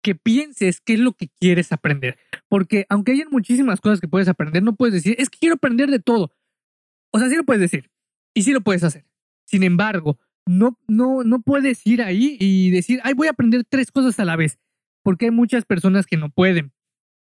que 0.02 0.16
pienses 0.16 0.82
qué 0.82 0.94
es 0.94 1.00
lo 1.00 1.14
que 1.14 1.30
quieres 1.40 1.72
aprender. 1.72 2.18
Porque 2.48 2.86
aunque 2.90 3.12
hayan 3.12 3.28
muchísimas 3.30 3.82
cosas 3.82 4.00
que 4.00 4.08
puedes 4.08 4.30
aprender, 4.30 4.64
no 4.64 4.76
puedes 4.76 4.94
decir, 4.94 5.16
es 5.20 5.30
que 5.30 5.38
quiero 5.38 5.56
aprender 5.56 5.92
de 5.92 6.00
todo. 6.00 6.32
O 7.12 7.20
sea, 7.20 7.30
sí 7.30 7.36
lo 7.36 7.44
puedes 7.44 7.62
decir 7.62 7.92
y 8.34 8.44
sí 8.44 8.54
lo 8.54 8.62
puedes 8.62 8.84
hacer. 8.84 9.06
Sin 9.46 9.64
embargo, 9.64 10.18
no, 10.48 10.80
no, 10.88 11.24
no 11.24 11.42
puedes 11.42 11.86
ir 11.86 12.02
ahí 12.02 12.38
y 12.40 12.72
decir, 12.72 13.02
ay, 13.04 13.14
voy 13.14 13.28
a 13.28 13.32
aprender 13.32 13.66
tres 13.68 13.92
cosas 13.92 14.20
a 14.20 14.26
la 14.26 14.36
vez. 14.36 14.58
Porque 15.04 15.26
hay 15.26 15.32
muchas 15.32 15.66
personas 15.66 16.06
que 16.06 16.18
no 16.18 16.30
pueden. 16.30 16.72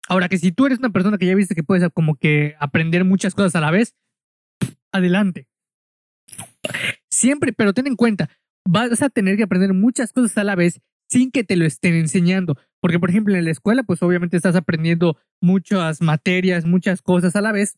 Ahora 0.08 0.28
que 0.28 0.38
si 0.38 0.52
tú 0.52 0.66
eres 0.66 0.80
una 0.80 0.92
persona 0.92 1.18
que 1.18 1.25
ya 1.25 1.36
viste 1.36 1.56
que 1.56 1.64
puedes 1.64 1.88
como 1.94 2.16
que 2.16 2.56
aprender 2.60 3.06
muchas 3.06 3.34
cosas 3.34 3.56
a 3.56 3.62
la 3.62 3.72
vez, 3.72 3.96
adelante. 4.92 5.48
Siempre, 7.15 7.53
pero 7.53 7.74
ten 7.74 7.88
en 7.88 7.95
cuenta, 7.95 8.29
vas 8.67 9.01
a 9.01 9.10
tener 9.10 9.38
que 9.38 9.43
aprender 9.43 9.74
muchas 9.74 10.12
cosas 10.12 10.38
a 10.38 10.43
la 10.43 10.55
vez 10.55 10.81
sin 11.07 11.31
que 11.31 11.45
te 11.45 11.55
lo 11.55 11.65
estén 11.65 11.93
enseñando. 11.93 12.57
Porque, 12.81 13.00
por 13.00 13.10
ejemplo, 13.10 13.34
en 13.34 13.45
la 13.45 13.51
escuela, 13.51 13.84
pues 13.84 14.03
obviamente 14.03 14.36
estás 14.36 14.57
aprendiendo 14.57 15.17
muchas 15.41 16.01
materias, 16.01 16.65
muchas 16.65 17.01
cosas 17.01 17.38
a 17.38 17.41
la 17.41 17.53
vez, 17.53 17.77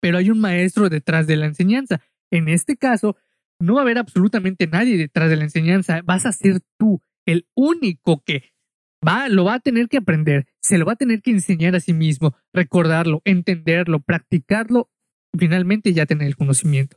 pero 0.00 0.18
hay 0.18 0.30
un 0.30 0.40
maestro 0.40 0.88
detrás 0.88 1.28
de 1.28 1.36
la 1.36 1.46
enseñanza. 1.46 2.00
En 2.32 2.48
este 2.48 2.76
caso, 2.76 3.16
no 3.60 3.74
va 3.74 3.80
a 3.80 3.84
haber 3.84 3.98
absolutamente 3.98 4.66
nadie 4.66 4.96
detrás 4.96 5.30
de 5.30 5.36
la 5.36 5.44
enseñanza. 5.44 6.00
Vas 6.04 6.26
a 6.26 6.32
ser 6.32 6.60
tú 6.76 7.00
el 7.24 7.46
único 7.54 8.24
que 8.24 8.52
va, 9.06 9.28
lo 9.28 9.44
va 9.44 9.54
a 9.54 9.60
tener 9.60 9.88
que 9.88 9.98
aprender, 9.98 10.48
se 10.60 10.76
lo 10.76 10.86
va 10.86 10.94
a 10.94 10.96
tener 10.96 11.22
que 11.22 11.30
enseñar 11.30 11.76
a 11.76 11.80
sí 11.80 11.92
mismo, 11.92 12.34
recordarlo, 12.52 13.22
entenderlo, 13.24 14.00
practicarlo 14.00 14.90
finalmente 15.38 15.92
ya 15.92 16.06
tener 16.06 16.26
el 16.26 16.36
conocimiento. 16.36 16.96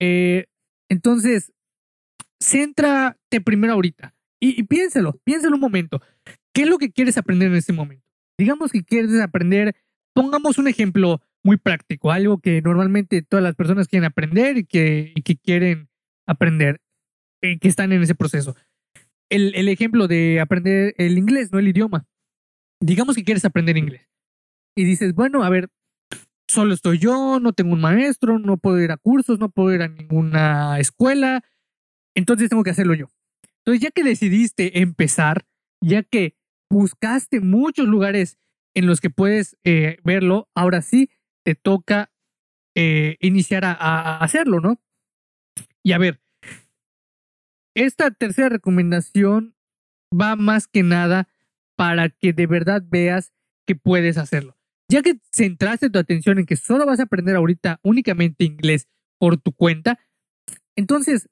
Eh, 0.00 0.46
entonces, 0.88 1.52
céntrate 2.40 3.40
primero 3.40 3.74
ahorita 3.74 4.14
y, 4.40 4.62
piénselo, 4.64 5.18
piénselo 5.24 5.56
un 5.56 5.60
momento. 5.60 6.00
¿Qué 6.52 6.62
es 6.62 6.68
lo 6.68 6.78
que 6.78 6.90
quieres 6.90 7.18
aprender 7.18 7.48
en 7.48 7.56
este 7.56 7.72
momento? 7.72 8.04
Digamos 8.38 8.70
que 8.70 8.84
quieres 8.84 9.20
aprender, 9.20 9.74
pongamos 10.14 10.58
un 10.58 10.68
ejemplo 10.68 11.20
muy 11.42 11.56
práctico, 11.56 12.10
algo 12.10 12.38
que 12.38 12.60
normalmente 12.60 13.22
todas 13.22 13.42
las 13.42 13.54
personas 13.54 13.88
quieren 13.88 14.06
aprender 14.06 14.58
y 14.58 14.64
que, 14.64 15.14
que 15.24 15.36
quieren 15.36 15.88
aprender, 16.26 16.80
eh, 17.42 17.58
que 17.58 17.68
están 17.68 17.92
en 17.92 18.02
ese 18.02 18.14
proceso. 18.14 18.56
El, 19.30 19.54
el, 19.54 19.68
ejemplo 19.68 20.08
de 20.08 20.40
aprender 20.40 20.94
el 20.98 21.18
inglés, 21.18 21.50
no 21.52 21.58
el 21.58 21.68
idioma. 21.68 22.06
Digamos 22.80 23.16
que 23.16 23.24
quieres 23.24 23.44
aprender 23.44 23.76
inglés 23.76 24.08
y 24.76 24.84
dices, 24.84 25.14
bueno, 25.14 25.42
a 25.42 25.50
ver, 25.50 25.68
solo 26.48 26.74
estoy 26.74 26.98
yo, 26.98 27.40
no 27.40 27.52
tengo 27.52 27.72
un 27.72 27.80
maestro, 27.80 28.38
no 28.38 28.56
puedo 28.56 28.80
ir 28.80 28.92
a 28.92 28.96
cursos, 28.96 29.38
no 29.38 29.50
puedo 29.50 29.74
ir 29.74 29.82
a 29.82 29.88
ninguna 29.88 30.78
escuela, 30.78 31.42
entonces 32.14 32.48
tengo 32.48 32.62
que 32.62 32.70
hacerlo 32.70 32.94
yo. 32.94 33.10
Entonces, 33.58 33.82
ya 33.82 33.90
que 33.90 34.04
decidiste 34.04 34.80
empezar, 34.80 35.46
ya 35.80 36.02
que 36.02 36.36
buscaste 36.70 37.40
muchos 37.40 37.86
lugares 37.86 38.38
en 38.74 38.86
los 38.86 39.00
que 39.00 39.10
puedes 39.10 39.56
eh, 39.64 39.98
verlo, 40.04 40.48
ahora 40.54 40.82
sí 40.82 41.10
te 41.44 41.54
toca 41.54 42.12
eh, 42.74 43.16
iniciar 43.20 43.64
a, 43.64 44.18
hacerlo, 44.18 44.60
¿no? 44.60 44.80
Y 45.82 45.92
a 45.92 45.98
ver, 45.98 46.20
esta 47.74 48.10
tercera 48.10 48.48
recomendación 48.48 49.56
va 50.12 50.36
más 50.36 50.66
que 50.68 50.82
nada 50.82 51.28
para 51.76 52.08
que 52.08 52.32
de 52.32 52.46
verdad 52.46 52.82
veas 52.84 53.32
que 53.66 53.76
puedes 53.76 54.18
hacerlo. 54.18 54.55
Ya 54.88 55.02
que 55.02 55.18
centraste 55.32 55.90
tu 55.90 55.98
atención 55.98 56.38
en 56.38 56.46
que 56.46 56.56
solo 56.56 56.86
vas 56.86 57.00
a 57.00 57.04
aprender 57.04 57.36
ahorita 57.36 57.80
únicamente 57.82 58.44
inglés 58.44 58.88
por 59.18 59.36
tu 59.36 59.52
cuenta, 59.52 59.98
entonces 60.76 61.28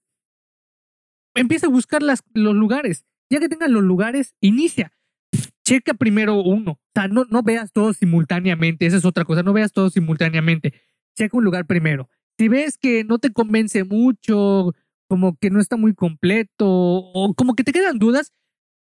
empieza 1.35 1.67
a 1.67 1.71
buscar 1.71 2.03
los 2.03 2.55
lugares. 2.55 3.05
Ya 3.31 3.41
que 3.41 3.49
tengas 3.49 3.71
los 3.71 3.83
lugares, 3.83 4.35
inicia. 4.41 4.93
Checa 5.65 5.95
primero 5.95 6.43
uno. 6.43 6.73
O 6.73 6.91
sea, 6.95 7.09
no, 7.09 7.25
no 7.31 7.43
veas 7.43 7.73
todo 7.73 7.93
simultáneamente. 7.93 8.87
Esa 8.87 8.99
es 8.99 9.05
otra 9.05 9.25
cosa. 9.25 9.43
No 9.43 9.53
veas 9.53 9.73
todo 9.73 9.91
simultáneamente. 9.91 10.75
Checa 11.17 11.37
un 11.37 11.45
lugar 11.45 11.67
primero. 11.67 12.09
Si 12.39 12.49
ves 12.49 12.77
que 12.79 13.05
no 13.05 13.19
te 13.19 13.33
convence 13.33 13.85
mucho, 13.85 14.75
como 15.09 15.37
que 15.37 15.51
no 15.51 15.61
está 15.61 15.77
muy 15.77 15.95
completo, 15.95 16.67
o 16.67 17.35
como 17.35 17.55
que 17.55 17.65
te 17.65 17.73
quedan 17.73 17.99
dudas, 17.99 18.33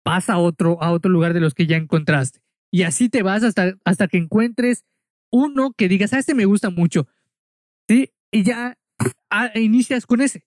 pasa 0.03 0.35
a 0.35 0.39
otro, 0.39 0.83
a 0.83 0.91
otro 0.91 1.11
lugar 1.11 1.35
de 1.35 1.41
los 1.41 1.55
que 1.55 1.67
ya 1.67 1.77
encontraste. 1.77 2.42
Y 2.73 2.83
así 2.85 3.09
te 3.09 3.23
vas 3.23 3.45
hasta, 3.45 3.75
hasta 3.85 4.09
que 4.09 4.17
encuentres 4.17 4.85
uno 5.31 5.73
que 5.77 5.89
digas, 5.89 6.13
a 6.13 6.19
este 6.19 6.35
me 6.35 6.47
gusta 6.47 6.71
mucho. 6.71 7.07
¿Sí? 7.89 8.11
Y 8.31 8.43
ya 8.43 8.79
ah, 9.31 9.51
inicias 9.55 10.07
con 10.07 10.23
ese. 10.23 10.45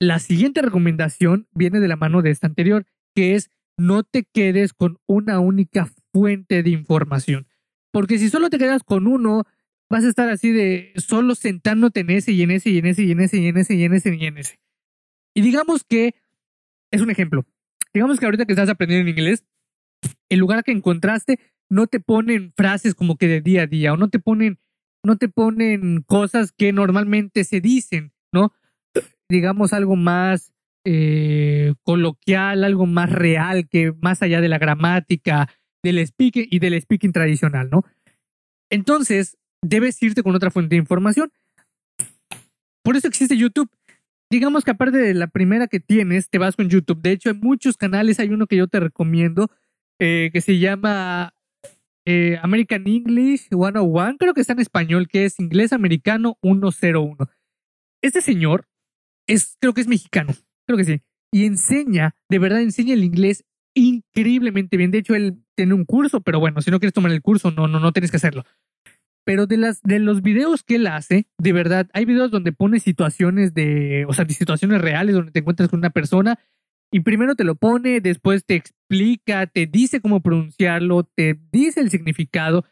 La 0.00 0.18
siguiente 0.18 0.60
recomendación 0.60 1.46
viene 1.52 1.78
de 1.78 1.88
la 1.88 1.96
mano 1.96 2.20
de 2.20 2.30
esta 2.30 2.48
anterior, 2.48 2.84
que 3.14 3.36
es 3.36 3.50
no 3.78 4.02
te 4.02 4.24
quedes 4.24 4.72
con 4.72 4.98
una 5.06 5.38
única 5.38 5.88
fuente 6.12 6.62
de 6.64 6.70
información. 6.70 7.46
Porque 7.92 8.18
si 8.18 8.28
solo 8.28 8.50
te 8.50 8.58
quedas 8.58 8.82
con 8.82 9.06
uno, 9.06 9.44
vas 9.88 10.04
a 10.04 10.08
estar 10.08 10.28
así 10.28 10.50
de 10.50 10.92
solo 10.96 11.36
sentándote 11.36 12.00
en 12.00 12.10
ese 12.10 12.32
y 12.32 12.42
en 12.42 12.50
ese 12.50 12.70
y 12.70 12.78
en 12.78 12.86
ese 12.86 13.04
y 13.04 13.12
en 13.12 13.20
ese 13.20 13.38
y 13.38 13.46
en 13.46 13.56
ese 13.56 13.74
y 13.74 13.84
en 13.84 13.94
ese 13.94 14.14
y 14.16 14.24
en 14.26 14.38
ese. 14.38 14.60
Y 15.34 15.42
digamos 15.42 15.84
que 15.84 16.16
es 16.90 17.00
un 17.00 17.10
ejemplo. 17.10 17.46
Digamos 17.94 18.18
que 18.18 18.24
ahorita 18.24 18.46
que 18.46 18.52
estás 18.52 18.68
aprendiendo 18.68 19.10
inglés, 19.10 19.44
el 20.28 20.38
lugar 20.38 20.64
que 20.64 20.72
encontraste 20.72 21.38
no 21.72 21.86
te 21.86 22.00
ponen 22.00 22.52
frases 22.54 22.94
como 22.94 23.16
que 23.16 23.26
de 23.28 23.40
día 23.40 23.62
a 23.62 23.66
día 23.66 23.94
o 23.94 23.96
no 23.96 24.10
te 24.10 24.18
ponen, 24.18 24.58
no 25.02 25.16
te 25.16 25.28
ponen 25.28 26.02
cosas 26.02 26.52
que 26.52 26.70
normalmente 26.70 27.44
se 27.44 27.62
dicen, 27.62 28.12
¿no? 28.30 28.52
Digamos 29.30 29.72
algo 29.72 29.96
más 29.96 30.52
eh, 30.84 31.72
coloquial, 31.82 32.64
algo 32.64 32.84
más 32.84 33.10
real, 33.10 33.70
que 33.70 33.94
más 34.02 34.20
allá 34.20 34.42
de 34.42 34.50
la 34.50 34.58
gramática, 34.58 35.48
del 35.82 36.06
speaking 36.06 36.46
y 36.50 36.58
del 36.58 36.78
speaking 36.78 37.12
tradicional, 37.12 37.70
¿no? 37.70 37.84
Entonces, 38.70 39.38
debes 39.62 40.02
irte 40.02 40.22
con 40.22 40.34
otra 40.34 40.50
fuente 40.50 40.74
de 40.74 40.80
información. 40.80 41.32
Por 42.84 42.96
eso 42.96 43.08
existe 43.08 43.38
YouTube. 43.38 43.70
Digamos 44.30 44.64
que 44.64 44.72
aparte 44.72 44.98
de 44.98 45.14
la 45.14 45.28
primera 45.28 45.68
que 45.68 45.80
tienes, 45.80 46.28
te 46.28 46.36
vas 46.36 46.54
con 46.54 46.68
YouTube. 46.68 47.00
De 47.00 47.12
hecho, 47.12 47.30
hay 47.30 47.36
muchos 47.36 47.78
canales, 47.78 48.20
hay 48.20 48.28
uno 48.28 48.46
que 48.46 48.56
yo 48.56 48.68
te 48.68 48.78
recomiendo, 48.78 49.50
eh, 49.98 50.28
que 50.34 50.42
se 50.42 50.58
llama 50.58 51.32
eh, 52.06 52.38
American 52.42 52.86
English 52.86 53.48
101, 53.48 54.16
creo 54.18 54.34
que 54.34 54.40
está 54.40 54.52
en 54.52 54.60
español, 54.60 55.08
que 55.08 55.24
es 55.24 55.38
Inglés 55.38 55.72
Americano 55.72 56.38
101. 56.42 57.16
Este 58.02 58.20
señor 58.20 58.66
es, 59.28 59.56
creo 59.60 59.74
que 59.74 59.80
es 59.80 59.88
mexicano, 59.88 60.32
creo 60.66 60.76
que 60.76 60.84
sí, 60.84 61.02
y 61.32 61.46
enseña, 61.46 62.14
de 62.28 62.38
verdad 62.38 62.60
enseña 62.60 62.94
el 62.94 63.04
inglés 63.04 63.44
increíblemente 63.74 64.76
bien. 64.76 64.90
De 64.90 64.98
hecho, 64.98 65.14
él 65.14 65.42
tiene 65.56 65.74
un 65.74 65.84
curso, 65.84 66.20
pero 66.20 66.40
bueno, 66.40 66.60
si 66.60 66.70
no 66.70 66.78
quieres 66.78 66.92
tomar 66.92 67.12
el 67.12 67.22
curso, 67.22 67.50
no, 67.50 67.68
no, 67.68 67.80
no 67.80 67.92
tienes 67.92 68.10
que 68.10 68.18
hacerlo. 68.18 68.44
Pero 69.24 69.46
de, 69.46 69.56
las, 69.56 69.80
de 69.82 70.00
los 70.00 70.20
videos 70.20 70.62
que 70.64 70.76
él 70.76 70.86
hace, 70.88 71.26
de 71.38 71.52
verdad, 71.52 71.88
hay 71.92 72.04
videos 72.04 72.30
donde 72.30 72.52
pone 72.52 72.80
situaciones 72.80 73.54
de, 73.54 74.04
o 74.08 74.12
sea, 74.12 74.24
de 74.24 74.34
situaciones 74.34 74.80
reales 74.80 75.14
donde 75.14 75.30
te 75.30 75.38
encuentras 75.38 75.68
con 75.68 75.78
una 75.78 75.90
persona 75.90 76.38
y 76.92 77.00
primero 77.00 77.34
te 77.34 77.44
lo 77.44 77.54
pone, 77.54 78.02
después 78.02 78.44
te 78.44 78.54
explica, 78.54 79.46
te 79.46 79.66
dice 79.66 80.02
cómo 80.02 80.20
pronunciarlo, 80.20 81.04
te 81.04 81.40
dice 81.50 81.80
el 81.80 81.88
significado. 81.90 82.66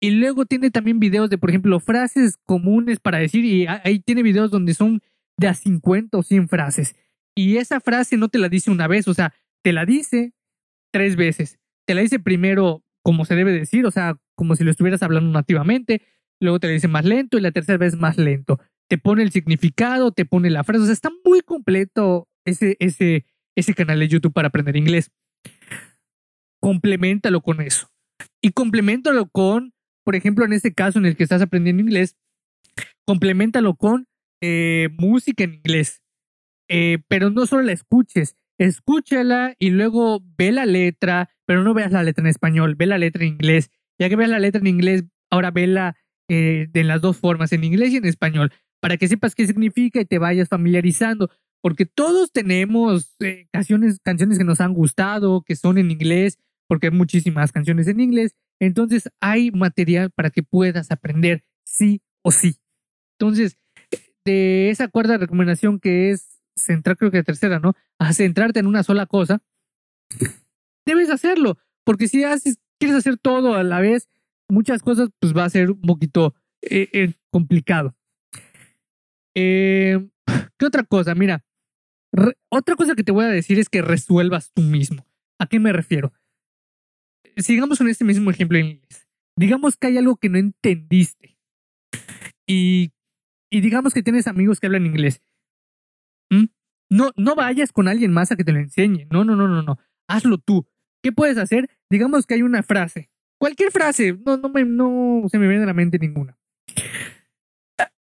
Y 0.00 0.12
luego 0.12 0.46
tiene 0.46 0.70
también 0.70 0.98
videos 0.98 1.28
de, 1.28 1.36
por 1.36 1.50
ejemplo, 1.50 1.78
frases 1.78 2.38
comunes 2.46 3.00
para 3.00 3.18
decir. 3.18 3.44
Y 3.44 3.66
ahí 3.66 4.00
tiene 4.00 4.22
videos 4.22 4.50
donde 4.50 4.72
son 4.72 5.02
de 5.36 5.48
a 5.48 5.54
50 5.54 6.16
o 6.16 6.22
100 6.22 6.48
frases. 6.48 6.96
Y 7.34 7.58
esa 7.58 7.80
frase 7.80 8.16
no 8.16 8.28
te 8.28 8.38
la 8.38 8.48
dice 8.48 8.70
una 8.70 8.88
vez, 8.88 9.06
o 9.08 9.14
sea, 9.14 9.34
te 9.62 9.74
la 9.74 9.84
dice 9.84 10.32
tres 10.90 11.16
veces. 11.16 11.58
Te 11.86 11.94
la 11.94 12.00
dice 12.00 12.18
primero 12.18 12.82
como 13.02 13.26
se 13.26 13.34
debe 13.34 13.52
decir, 13.52 13.84
o 13.84 13.90
sea, 13.90 14.18
como 14.34 14.56
si 14.56 14.64
lo 14.64 14.70
estuvieras 14.70 15.02
hablando 15.02 15.30
nativamente. 15.30 16.00
Luego 16.40 16.60
te 16.60 16.68
la 16.68 16.72
dice 16.72 16.88
más 16.88 17.04
lento 17.04 17.36
y 17.36 17.42
la 17.42 17.52
tercera 17.52 17.76
vez 17.76 17.94
más 17.94 18.16
lento. 18.16 18.58
Te 18.88 18.96
pone 18.96 19.22
el 19.22 19.32
significado, 19.32 20.12
te 20.12 20.24
pone 20.24 20.48
la 20.48 20.64
frase. 20.64 20.82
O 20.82 20.86
sea, 20.86 20.94
está 20.94 21.10
muy 21.26 21.42
completo 21.42 22.26
ese, 22.46 22.76
ese, 22.80 23.26
ese 23.56 23.74
canal 23.74 23.98
de 23.98 24.08
YouTube 24.08 24.32
para 24.32 24.48
aprender 24.48 24.76
inglés. 24.76 25.10
Complementalo 26.60 27.40
con 27.40 27.60
eso. 27.60 27.88
Y 28.40 28.52
complementalo 28.52 29.28
con, 29.28 29.72
por 30.04 30.14
ejemplo, 30.14 30.44
en 30.44 30.52
este 30.52 30.72
caso 30.72 30.98
en 30.98 31.06
el 31.06 31.16
que 31.16 31.24
estás 31.24 31.42
aprendiendo 31.42 31.82
inglés, 31.82 32.16
complementalo 33.06 33.74
con 33.74 34.06
eh, 34.40 34.88
música 34.98 35.44
en 35.44 35.54
inglés. 35.54 36.02
Eh, 36.68 36.98
pero 37.08 37.30
no 37.30 37.46
solo 37.46 37.62
la 37.62 37.72
escuches, 37.72 38.36
escúchala 38.58 39.54
y 39.58 39.70
luego 39.70 40.20
ve 40.36 40.52
la 40.52 40.66
letra, 40.66 41.30
pero 41.46 41.62
no 41.62 41.74
veas 41.74 41.92
la 41.92 42.02
letra 42.02 42.22
en 42.22 42.28
español, 42.28 42.74
ve 42.74 42.86
la 42.86 42.98
letra 42.98 43.24
en 43.24 43.34
inglés. 43.34 43.70
Ya 43.98 44.08
que 44.08 44.16
veas 44.16 44.30
la 44.30 44.38
letra 44.38 44.60
en 44.60 44.66
inglés, 44.66 45.04
ahora 45.30 45.50
vela 45.50 45.96
eh, 46.28 46.66
de 46.70 46.84
las 46.84 47.00
dos 47.00 47.16
formas, 47.16 47.52
en 47.52 47.64
inglés 47.64 47.92
y 47.92 47.96
en 47.96 48.04
español, 48.04 48.52
para 48.80 48.96
que 48.96 49.08
sepas 49.08 49.34
qué 49.34 49.46
significa 49.46 50.00
y 50.00 50.04
te 50.04 50.18
vayas 50.18 50.48
familiarizando 50.48 51.30
porque 51.62 51.86
todos 51.86 52.30
tenemos 52.32 53.16
eh, 53.20 53.48
canciones, 53.52 53.98
canciones 54.02 54.38
que 54.38 54.44
nos 54.44 54.60
han 54.60 54.74
gustado, 54.74 55.42
que 55.42 55.56
son 55.56 55.78
en 55.78 55.90
inglés, 55.90 56.38
porque 56.68 56.88
hay 56.88 56.92
muchísimas 56.92 57.52
canciones 57.52 57.88
en 57.88 58.00
inglés. 58.00 58.34
Entonces 58.60 59.08
hay 59.20 59.50
material 59.50 60.10
para 60.10 60.30
que 60.30 60.42
puedas 60.42 60.90
aprender 60.90 61.44
sí 61.64 62.02
o 62.22 62.30
sí. 62.30 62.56
Entonces, 63.18 63.58
de 64.24 64.70
esa 64.70 64.88
cuarta 64.88 65.16
recomendación 65.18 65.78
que 65.80 66.10
es 66.10 66.40
centrar, 66.56 66.96
creo 66.96 67.10
que 67.10 67.18
la 67.18 67.22
tercera, 67.22 67.58
¿no? 67.58 67.74
A 67.98 68.12
centrarte 68.12 68.60
en 68.60 68.66
una 68.66 68.82
sola 68.82 69.06
cosa, 69.06 69.42
debes 70.86 71.10
hacerlo, 71.10 71.58
porque 71.84 72.08
si 72.08 72.24
haces, 72.24 72.58
quieres 72.78 72.96
hacer 72.96 73.18
todo 73.18 73.54
a 73.54 73.62
la 73.62 73.80
vez, 73.80 74.08
muchas 74.48 74.82
cosas, 74.82 75.08
pues 75.20 75.36
va 75.36 75.44
a 75.44 75.50
ser 75.50 75.70
un 75.70 75.80
poquito 75.80 76.34
eh, 76.62 76.88
eh, 76.92 77.14
complicado. 77.30 77.95
Eh, 79.36 80.08
¿Qué 80.58 80.66
otra 80.66 80.82
cosa? 80.82 81.14
Mira, 81.14 81.44
otra 82.50 82.74
cosa 82.74 82.94
que 82.94 83.04
te 83.04 83.12
voy 83.12 83.26
a 83.26 83.28
decir 83.28 83.58
es 83.58 83.68
que 83.68 83.82
resuelvas 83.82 84.50
tú 84.52 84.62
mismo. 84.62 85.06
¿A 85.38 85.46
qué 85.46 85.60
me 85.60 85.72
refiero? 85.72 86.12
Sigamos 87.36 87.78
con 87.78 87.88
este 87.88 88.04
mismo 88.04 88.30
ejemplo 88.30 88.58
en 88.58 88.66
inglés. 88.66 89.06
Digamos 89.38 89.76
que 89.76 89.88
hay 89.88 89.98
algo 89.98 90.16
que 90.16 90.30
no 90.30 90.38
entendiste 90.38 91.36
y, 92.48 92.92
y 93.50 93.60
digamos 93.60 93.92
que 93.92 94.02
tienes 94.02 94.26
amigos 94.26 94.58
que 94.58 94.66
hablan 94.66 94.86
inglés. 94.86 95.22
¿Mm? 96.30 96.46
No, 96.90 97.10
no 97.16 97.34
vayas 97.34 97.72
con 97.72 97.88
alguien 97.88 98.12
más 98.12 98.32
a 98.32 98.36
que 98.36 98.44
te 98.44 98.52
lo 98.52 98.60
enseñe. 98.60 99.06
No, 99.10 99.24
no, 99.24 99.36
no, 99.36 99.46
no, 99.46 99.62
no. 99.62 99.78
Hazlo 100.08 100.38
tú. 100.38 100.66
¿Qué 101.02 101.12
puedes 101.12 101.36
hacer? 101.36 101.68
Digamos 101.90 102.26
que 102.26 102.34
hay 102.34 102.42
una 102.42 102.62
frase. 102.62 103.10
Cualquier 103.38 103.70
frase. 103.70 104.18
No, 104.24 104.38
no, 104.38 104.48
me, 104.48 104.64
no 104.64 105.24
se 105.28 105.38
me 105.38 105.46
viene 105.46 105.64
a 105.64 105.66
la 105.66 105.74
mente 105.74 105.98
ninguna. 105.98 106.38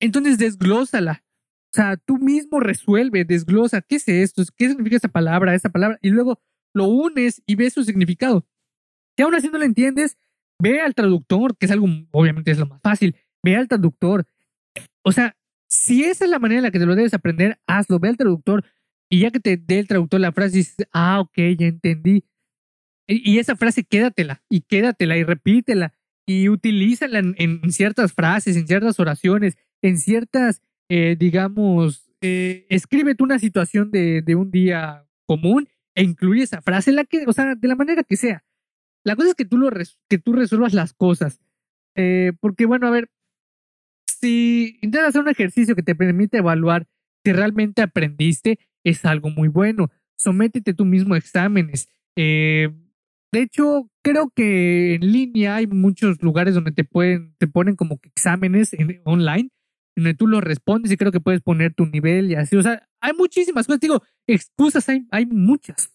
Entonces 0.02 0.36
desglósala. 0.36 1.24
O 1.72 1.74
sea, 1.74 1.96
tú 1.96 2.18
mismo 2.18 2.58
resuelve, 2.58 3.24
desglosa, 3.24 3.80
¿qué 3.80 3.96
es 3.96 4.08
esto? 4.08 4.42
¿Qué 4.56 4.68
significa 4.68 4.96
esta 4.96 5.08
palabra, 5.08 5.54
esta 5.54 5.70
palabra? 5.70 5.98
Y 6.02 6.10
luego 6.10 6.40
lo 6.74 6.86
unes 6.86 7.40
y 7.46 7.54
ves 7.54 7.72
su 7.72 7.84
significado. 7.84 8.44
Si 9.16 9.22
aún 9.22 9.34
así 9.34 9.48
no 9.48 9.58
lo 9.58 9.64
entiendes, 9.64 10.18
ve 10.60 10.80
al 10.80 10.94
traductor, 10.94 11.56
que 11.56 11.66
es 11.66 11.72
algo, 11.72 11.86
obviamente 12.10 12.50
es 12.50 12.58
lo 12.58 12.66
más 12.66 12.80
fácil, 12.82 13.16
ve 13.44 13.56
al 13.56 13.68
traductor. 13.68 14.26
O 15.04 15.12
sea, 15.12 15.36
si 15.68 16.02
esa 16.02 16.24
es 16.24 16.30
la 16.30 16.40
manera 16.40 16.58
en 16.58 16.64
la 16.64 16.70
que 16.72 16.80
te 16.80 16.86
lo 16.86 16.96
debes 16.96 17.14
aprender, 17.14 17.60
hazlo, 17.68 18.00
ve 18.00 18.08
al 18.08 18.16
traductor 18.16 18.64
y 19.08 19.20
ya 19.20 19.30
que 19.30 19.40
te 19.40 19.56
dé 19.56 19.78
el 19.78 19.86
traductor 19.86 20.20
la 20.20 20.32
frase, 20.32 20.58
dices, 20.58 20.88
ah, 20.92 21.20
ok, 21.20 21.36
ya 21.56 21.68
entendí. 21.68 22.24
Y, 23.06 23.38
esa 23.38 23.56
frase 23.56 23.84
quédatela 23.84 24.42
y 24.48 24.62
quédatela 24.62 25.16
y 25.16 25.22
repítela 25.22 25.94
y 26.26 26.48
utilízala 26.48 27.20
en 27.20 27.72
ciertas 27.72 28.12
frases, 28.12 28.56
en 28.56 28.66
ciertas 28.66 28.98
oraciones, 28.98 29.56
en 29.82 29.98
ciertas 29.98 30.62
eh, 30.94 31.16
digamos, 31.18 32.06
eh, 32.20 32.66
escríbete 32.68 33.22
una 33.22 33.38
situación 33.38 33.90
de, 33.90 34.22
un 34.36 34.50
día 34.50 35.08
común 35.26 35.66
e 35.94 36.02
incluye 36.02 36.42
esa 36.42 36.60
frase, 36.60 36.92
la 36.92 37.06
que, 37.06 37.24
o 37.26 37.32
sea, 37.32 37.54
de 37.54 37.66
la 37.66 37.76
manera 37.76 38.02
que 38.02 38.16
sea. 38.16 38.44
La 39.02 39.16
cosa 39.16 39.30
es 39.30 39.34
que 39.34 39.46
tú, 39.46 39.56
lo 39.56 39.70
que 39.70 40.18
tú 40.18 40.34
resuelvas 40.34 40.74
las 40.74 40.92
cosas. 40.92 41.40
Eh, 41.96 42.32
porque, 42.40 42.66
bueno, 42.66 42.88
a 42.88 42.90
ver, 42.90 43.08
si 44.06 44.78
intentas 44.82 45.08
hacer 45.08 45.22
un 45.22 45.30
ejercicio 45.30 45.74
que 45.74 45.82
te 45.82 45.94
permite 45.94 46.36
evaluar 46.36 46.86
si 47.24 47.32
realmente 47.32 47.80
aprendiste, 47.80 48.58
es 48.84 49.06
algo 49.06 49.30
muy 49.30 49.48
bueno. 49.48 49.90
Sométete 50.18 50.74
tú 50.74 50.84
mismo 50.84 51.14
a 51.14 51.18
exámenes. 51.18 51.88
de 52.14 52.70
hecho, 53.32 53.90
creo 54.02 54.28
que 54.28 54.96
en 54.96 55.10
línea 55.10 55.56
hay 55.56 55.66
muchos 55.66 56.22
lugares 56.22 56.54
donde 56.54 56.72
te 56.72 56.84
pueden, 56.84 57.34
te 57.38 57.46
ponen 57.46 57.76
como 57.76 57.98
que 57.98 58.10
exámenes 58.10 58.76
online 59.04 59.48
en 59.48 59.61
donde 59.96 60.14
tú 60.14 60.26
lo 60.26 60.40
respondes 60.40 60.90
y 60.90 60.96
creo 60.96 61.12
que 61.12 61.20
puedes 61.20 61.40
poner 61.40 61.74
tu 61.74 61.86
nivel 61.86 62.30
y 62.30 62.34
así. 62.34 62.56
O 62.56 62.62
sea, 62.62 62.88
hay 63.00 63.12
muchísimas 63.12 63.66
cosas. 63.66 63.80
Digo, 63.80 64.02
excusas 64.26 64.88
hay, 64.88 65.06
hay 65.10 65.26
muchas. 65.26 65.92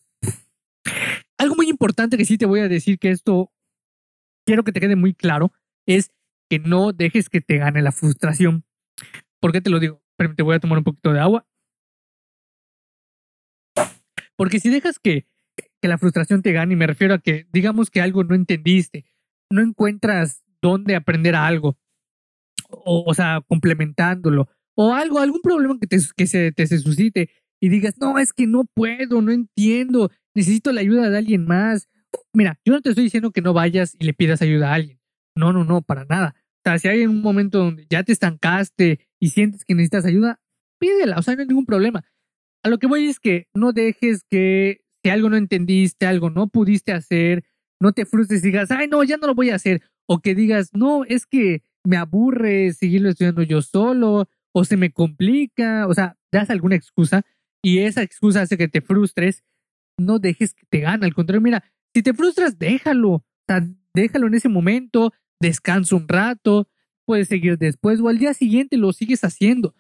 Algo 1.38 1.56
muy 1.56 1.70
importante 1.70 2.18
que 2.18 2.26
sí 2.26 2.38
te 2.38 2.46
voy 2.46 2.62
a 2.62 2.68
decir 2.68 3.00
que 3.00 3.12
esto 3.12 3.52
quiero 4.46 4.64
que 4.64 4.72
te 4.72 4.80
quede 4.80 4.96
muy 4.96 5.14
claro 5.14 5.52
es 5.86 6.12
que 6.50 6.60
no 6.60 6.94
dejes 6.94 7.30
que 7.30 7.42
te 7.42 7.58
gane 7.58 7.82
la 7.82 7.92
frustración. 7.92 8.66
¿Por 9.40 9.52
qué 9.52 9.62
te 9.62 9.70
lo 9.70 9.80
digo? 9.80 10.02
te 10.36 10.42
voy 10.42 10.56
a 10.56 10.60
tomar 10.60 10.80
un 10.80 10.84
poquito 10.84 11.14
de 11.14 11.20
agua. 11.20 11.46
Porque 14.36 14.60
si 14.60 14.70
dejas 14.70 14.98
que, 14.98 15.28
que 15.82 15.88
la 15.88 15.98
frustración 15.98 16.42
te 16.42 16.54
gane, 16.54 16.74
y 16.74 16.78
me 16.78 16.88
refiero 16.88 17.14
a 17.14 17.20
que 17.20 17.48
digamos 17.52 17.92
que 17.92 18.02
algo 18.02 18.24
no 18.24 18.34
entendiste, 18.34 19.06
no 19.52 19.62
encuentras 19.62 20.44
dónde 20.62 20.96
aprender 20.96 21.36
algo, 21.36 21.78
o, 22.70 23.04
o 23.06 23.14
sea, 23.14 23.42
complementándolo, 23.48 24.48
o 24.76 24.94
algo, 24.94 25.20
algún 25.20 25.42
problema 25.42 25.78
que, 25.80 25.88
te, 25.88 25.98
que 26.16 26.28
se, 26.28 26.52
te 26.52 26.68
se 26.68 26.78
suscite 26.78 27.30
y 27.60 27.70
digas, 27.70 27.96
no, 28.00 28.20
es 28.20 28.34
que 28.34 28.46
no 28.46 28.66
puedo, 28.66 29.22
no 29.22 29.32
entiendo, 29.32 30.12
necesito 30.36 30.72
la 30.72 30.82
ayuda 30.82 31.10
de 31.10 31.18
alguien 31.18 31.46
más. 31.46 31.90
Mira, 32.34 32.60
yo 32.64 32.74
no 32.74 32.82
te 32.82 32.90
estoy 32.90 33.06
diciendo 33.06 33.32
que 33.32 33.42
no 33.42 33.54
vayas 33.54 33.96
y 34.00 34.06
le 34.06 34.14
pidas 34.14 34.42
ayuda 34.42 34.72
a 34.72 34.76
alguien. 34.76 35.00
No, 35.36 35.54
no, 35.54 35.64
no, 35.64 35.82
para 35.82 36.06
nada. 36.06 36.36
O 36.38 36.70
sea, 36.70 36.80
si 36.80 36.88
hay 36.88 37.06
un 37.06 37.22
momento 37.22 37.60
donde 37.60 37.88
ya 37.90 38.04
te 38.04 38.12
estancaste 38.12 39.00
y 39.20 39.30
sientes 39.30 39.66
que 39.66 39.74
necesitas 39.74 40.06
ayuda, 40.06 40.40
pídela, 40.80 41.18
o 41.18 41.22
sea, 41.22 41.36
no 41.36 41.42
hay 41.42 41.48
ningún 41.48 41.66
problema. 41.66 42.04
A 42.64 42.70
lo 42.70 42.78
que 42.78 42.88
voy 42.88 43.08
es 43.08 43.20
que 43.20 43.48
no 43.54 43.72
dejes 43.72 44.24
que 44.30 44.82
si 45.04 45.10
algo 45.10 45.30
no 45.30 45.38
entendiste, 45.38 46.06
algo 46.06 46.30
no 46.30 46.48
pudiste 46.48 46.92
hacer, 46.92 47.44
no 47.80 47.94
te 47.94 48.06
frustres 48.06 48.44
y 48.44 48.48
digas, 48.48 48.72
ay, 48.72 48.88
no, 48.88 49.04
ya 49.04 49.18
no 49.18 49.28
lo 49.28 49.36
voy 49.36 49.50
a 49.50 49.56
hacer. 49.56 49.82
O 50.06 50.20
que 50.20 50.36
digas, 50.36 50.70
no, 50.74 51.04
es 51.06 51.26
que 51.26 51.64
me 51.88 51.96
aburre 51.96 52.74
seguirlo 52.74 53.10
estudiando 53.10 53.44
yo 53.44 53.62
solo 53.62 54.28
o 54.52 54.66
se 54.66 54.76
me 54.76 54.92
complica, 54.92 55.88
o 55.88 55.94
sea, 55.94 56.18
das 56.34 56.50
alguna 56.50 56.76
excusa 56.76 57.22
y 57.64 57.80
esa 57.80 58.02
excusa 58.02 58.42
hace 58.42 58.58
que 58.58 58.68
te 58.68 58.82
frustres, 58.82 59.46
no 59.98 60.20
dejes 60.20 60.54
que 60.54 60.66
te 60.70 60.82
gane, 60.82 61.06
al 61.06 61.14
contrario, 61.14 61.42
mira, 61.42 61.64
si 61.94 62.04
te 62.04 62.14
frustras, 62.14 62.60
déjalo, 62.60 63.24
déjalo 63.94 64.28
en 64.28 64.34
ese 64.34 64.50
momento, 64.50 65.14
descansa 65.40 65.96
un 65.96 66.10
rato, 66.10 66.68
puedes 67.06 67.30
seguir 67.30 67.58
después 67.58 68.02
o 68.02 68.10
al 68.10 68.18
día 68.18 68.34
siguiente 68.34 68.76
lo 68.76 68.92
sigues 68.92 69.24
haciendo. 69.24 69.74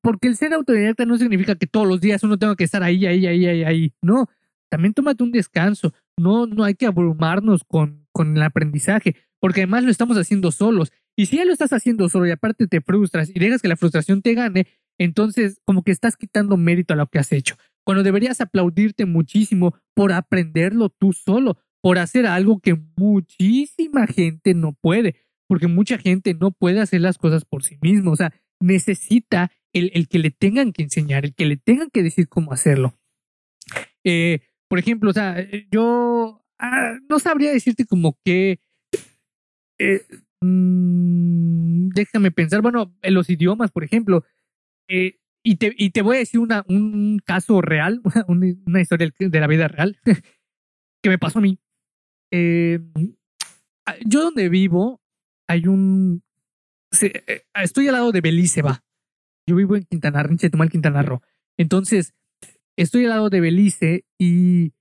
Porque 0.00 0.28
el 0.28 0.36
ser 0.36 0.54
autodidacta 0.54 1.06
no 1.06 1.18
significa 1.18 1.56
que 1.56 1.66
todos 1.66 1.88
los 1.88 2.00
días 2.00 2.22
uno 2.22 2.38
tenga 2.38 2.54
que 2.54 2.64
estar 2.64 2.84
ahí, 2.84 3.04
ahí, 3.04 3.26
ahí, 3.26 3.46
ahí, 3.46 3.64
ahí. 3.64 3.94
No, 4.00 4.28
también 4.68 4.94
tómate 4.94 5.24
un 5.24 5.32
descanso. 5.32 5.92
No, 6.16 6.46
no 6.46 6.62
hay 6.62 6.74
que 6.74 6.86
abrumarnos 6.86 7.64
con, 7.64 8.06
con 8.12 8.36
el 8.36 8.42
aprendizaje 8.42 9.16
porque 9.40 9.62
además 9.62 9.84
lo 9.84 9.90
estamos 9.90 10.16
haciendo 10.16 10.52
solos. 10.52 10.92
Y 11.16 11.26
si 11.26 11.36
ya 11.36 11.44
lo 11.44 11.52
estás 11.52 11.72
haciendo 11.72 12.08
solo 12.08 12.26
y 12.26 12.30
aparte 12.30 12.66
te 12.66 12.80
frustras 12.80 13.30
y 13.34 13.38
dejas 13.38 13.62
que 13.62 13.68
la 13.68 13.76
frustración 13.76 14.22
te 14.22 14.34
gane, 14.34 14.66
entonces 14.98 15.60
como 15.64 15.82
que 15.82 15.92
estás 15.92 16.16
quitando 16.16 16.56
mérito 16.56 16.94
a 16.94 16.96
lo 16.96 17.06
que 17.08 17.18
has 17.18 17.32
hecho. 17.32 17.56
Cuando 17.84 18.02
deberías 18.02 18.40
aplaudirte 18.40 19.06
muchísimo 19.06 19.74
por 19.94 20.12
aprenderlo 20.12 20.90
tú 20.90 21.12
solo, 21.12 21.58
por 21.82 21.98
hacer 21.98 22.26
algo 22.26 22.60
que 22.60 22.78
muchísima 22.96 24.06
gente 24.06 24.54
no 24.54 24.74
puede, 24.80 25.16
porque 25.48 25.66
mucha 25.66 25.98
gente 25.98 26.34
no 26.34 26.52
puede 26.52 26.80
hacer 26.80 27.00
las 27.00 27.18
cosas 27.18 27.44
por 27.44 27.64
sí 27.64 27.78
mismo. 27.80 28.12
O 28.12 28.16
sea, 28.16 28.32
necesita 28.60 29.50
el, 29.72 29.90
el 29.94 30.08
que 30.08 30.18
le 30.18 30.30
tengan 30.30 30.72
que 30.72 30.82
enseñar, 30.82 31.24
el 31.24 31.34
que 31.34 31.46
le 31.46 31.56
tengan 31.56 31.90
que 31.90 32.02
decir 32.02 32.28
cómo 32.28 32.52
hacerlo. 32.52 32.94
Eh, 34.04 34.40
por 34.68 34.78
ejemplo, 34.78 35.10
o 35.10 35.12
sea, 35.12 35.36
yo 35.70 36.44
ah, 36.58 36.98
no 37.08 37.18
sabría 37.18 37.52
decirte 37.52 37.86
como 37.86 38.18
que 38.24 38.60
eh, 39.80 40.04
mm, 40.42 41.88
déjame 41.88 42.30
pensar, 42.30 42.60
bueno, 42.60 42.94
en 43.00 43.14
los 43.14 43.30
idiomas, 43.30 43.70
por 43.70 43.82
ejemplo, 43.82 44.24
eh, 44.88 45.18
y, 45.42 45.56
te, 45.56 45.74
y 45.76 45.90
te 45.90 46.02
voy 46.02 46.16
a 46.16 46.18
decir 46.20 46.38
una, 46.38 46.64
un 46.68 47.18
caso 47.24 47.62
real, 47.62 48.02
una, 48.28 48.80
historia 48.80 49.10
de 49.18 49.40
la 49.40 49.46
vida 49.46 49.68
real 49.68 49.98
que 51.02 51.08
me 51.08 51.18
pasó 51.18 51.38
a 51.38 51.42
mí. 51.42 51.58
Eh, 52.30 52.78
yo 54.04 54.22
donde 54.22 54.50
vivo 54.50 55.00
hay 55.48 55.66
un... 55.66 56.22
estoy 57.54 57.88
al 57.88 57.94
lado 57.94 58.12
de 58.12 58.20
Belice, 58.20 58.60
va. 58.60 58.84
Yo 59.46 59.56
vivo 59.56 59.76
en 59.76 59.84
Quintana 59.84 60.22
Roo, 60.22 60.32
en 60.32 60.38
Chetumal, 60.38 60.70
Quintana 60.70 61.02
Roo. 61.02 61.22
Entonces, 61.56 62.14
estoy 62.76 63.04
al 63.04 63.10
lado 63.10 63.30
de 63.30 63.40
Belice 63.40 64.04
y 64.18 64.74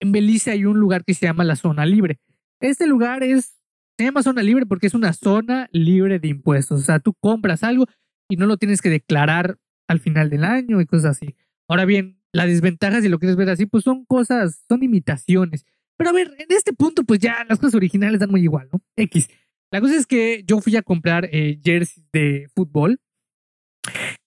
en 0.00 0.12
Belice 0.12 0.50
hay 0.50 0.64
un 0.64 0.80
lugar 0.80 1.04
que 1.04 1.14
se 1.14 1.26
llama 1.26 1.44
la 1.44 1.56
zona 1.56 1.86
libre. 1.86 2.18
Este 2.60 2.88
lugar 2.88 3.22
es 3.22 3.57
se 3.98 4.04
llama 4.04 4.22
zona 4.22 4.42
libre 4.42 4.64
porque 4.64 4.86
es 4.86 4.94
una 4.94 5.12
zona 5.12 5.68
libre 5.72 6.20
de 6.20 6.28
impuestos. 6.28 6.80
O 6.80 6.84
sea, 6.84 7.00
tú 7.00 7.14
compras 7.20 7.64
algo 7.64 7.86
y 8.30 8.36
no 8.36 8.46
lo 8.46 8.56
tienes 8.56 8.80
que 8.80 8.90
declarar 8.90 9.58
al 9.88 9.98
final 9.98 10.30
del 10.30 10.44
año 10.44 10.80
y 10.80 10.86
cosas 10.86 11.16
así. 11.16 11.34
Ahora 11.68 11.84
bien, 11.84 12.20
las 12.32 12.46
desventajas, 12.46 13.02
si 13.02 13.08
lo 13.08 13.18
quieres 13.18 13.36
ver 13.36 13.50
así, 13.50 13.66
pues 13.66 13.82
son 13.82 14.04
cosas, 14.04 14.64
son 14.68 14.84
imitaciones. 14.84 15.66
Pero 15.96 16.10
a 16.10 16.12
ver, 16.12 16.28
en 16.38 16.46
este 16.50 16.72
punto, 16.72 17.02
pues 17.02 17.18
ya 17.18 17.44
las 17.48 17.58
cosas 17.58 17.74
originales 17.74 18.20
dan 18.20 18.30
muy 18.30 18.42
igual, 18.42 18.68
¿no? 18.72 18.80
X. 18.96 19.28
La 19.72 19.80
cosa 19.80 19.96
es 19.96 20.06
que 20.06 20.44
yo 20.46 20.60
fui 20.60 20.76
a 20.76 20.82
comprar 20.82 21.28
eh, 21.32 21.58
jerseys 21.62 22.06
de 22.12 22.48
fútbol 22.54 23.00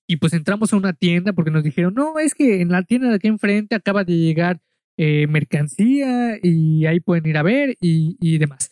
y 0.05 0.17
pues 0.17 0.33
entramos 0.33 0.73
a 0.73 0.77
una 0.77 0.91
tienda 0.91 1.31
porque 1.31 1.51
nos 1.51 1.63
dijeron, 1.63 1.93
no, 1.93 2.19
es 2.19 2.35
que 2.35 2.61
en 2.61 2.69
la 2.69 2.83
tienda 2.83 3.07
de 3.07 3.15
aquí 3.15 3.29
enfrente 3.29 3.75
acaba 3.75 4.03
de 4.03 4.17
llegar 4.17 4.59
eh, 4.97 5.27
mercancía 5.27 6.37
y 6.43 6.85
ahí 6.85 6.99
pueden 6.99 7.25
ir 7.25 7.37
a 7.37 7.43
ver 7.43 7.77
y, 7.79 8.17
y 8.19 8.37
demás. 8.37 8.69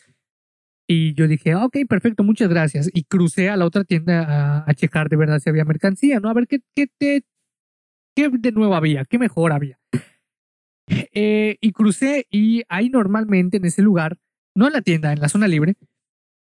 Y 0.92 1.14
yo 1.14 1.28
dije, 1.28 1.54
ok, 1.54 1.76
perfecto, 1.88 2.24
muchas 2.24 2.48
gracias. 2.48 2.90
Y 2.92 3.04
crucé 3.04 3.48
a 3.48 3.56
la 3.56 3.64
otra 3.64 3.84
tienda 3.84 4.64
a, 4.66 4.74
checar 4.74 5.08
de 5.08 5.14
verdad 5.14 5.38
si 5.38 5.48
había 5.48 5.64
mercancía, 5.64 6.18
¿no? 6.18 6.28
A 6.28 6.34
ver 6.34 6.48
qué, 6.48 6.62
qué, 6.74 6.88
te, 6.88 7.22
qué 8.16 8.28
de 8.28 8.50
nuevo 8.50 8.74
había, 8.74 9.04
qué 9.04 9.16
mejor 9.16 9.52
había. 9.52 9.78
Eh, 11.12 11.58
y 11.60 11.70
crucé 11.70 12.26
y 12.28 12.64
ahí 12.68 12.90
normalmente 12.90 13.58
en 13.58 13.64
ese 13.64 13.82
lugar, 13.82 14.18
no 14.56 14.66
en 14.66 14.72
la 14.72 14.82
tienda, 14.82 15.12
en 15.12 15.20
la 15.20 15.28
zona 15.28 15.46
libre, 15.46 15.76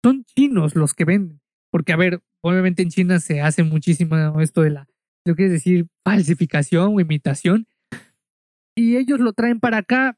son 0.04 0.26
chinos 0.26 0.76
los 0.76 0.94
que 0.94 1.06
venden. 1.06 1.40
Porque, 1.72 1.94
a 1.94 1.96
ver, 1.96 2.20
obviamente 2.42 2.84
en 2.84 2.90
China 2.90 3.22
se 3.22 3.40
hace 3.40 3.64
muchísimo 3.64 4.42
esto 4.42 4.62
de 4.62 4.72
la, 4.72 4.90
lo 5.24 5.36
que 5.36 5.46
es 5.46 5.52
decir, 5.52 5.88
falsificación 6.04 6.94
o 6.94 7.00
imitación. 7.00 7.66
Y 8.76 8.98
ellos 8.98 9.22
lo 9.22 9.32
traen 9.32 9.62
para 9.62 9.78
acá 9.78 10.18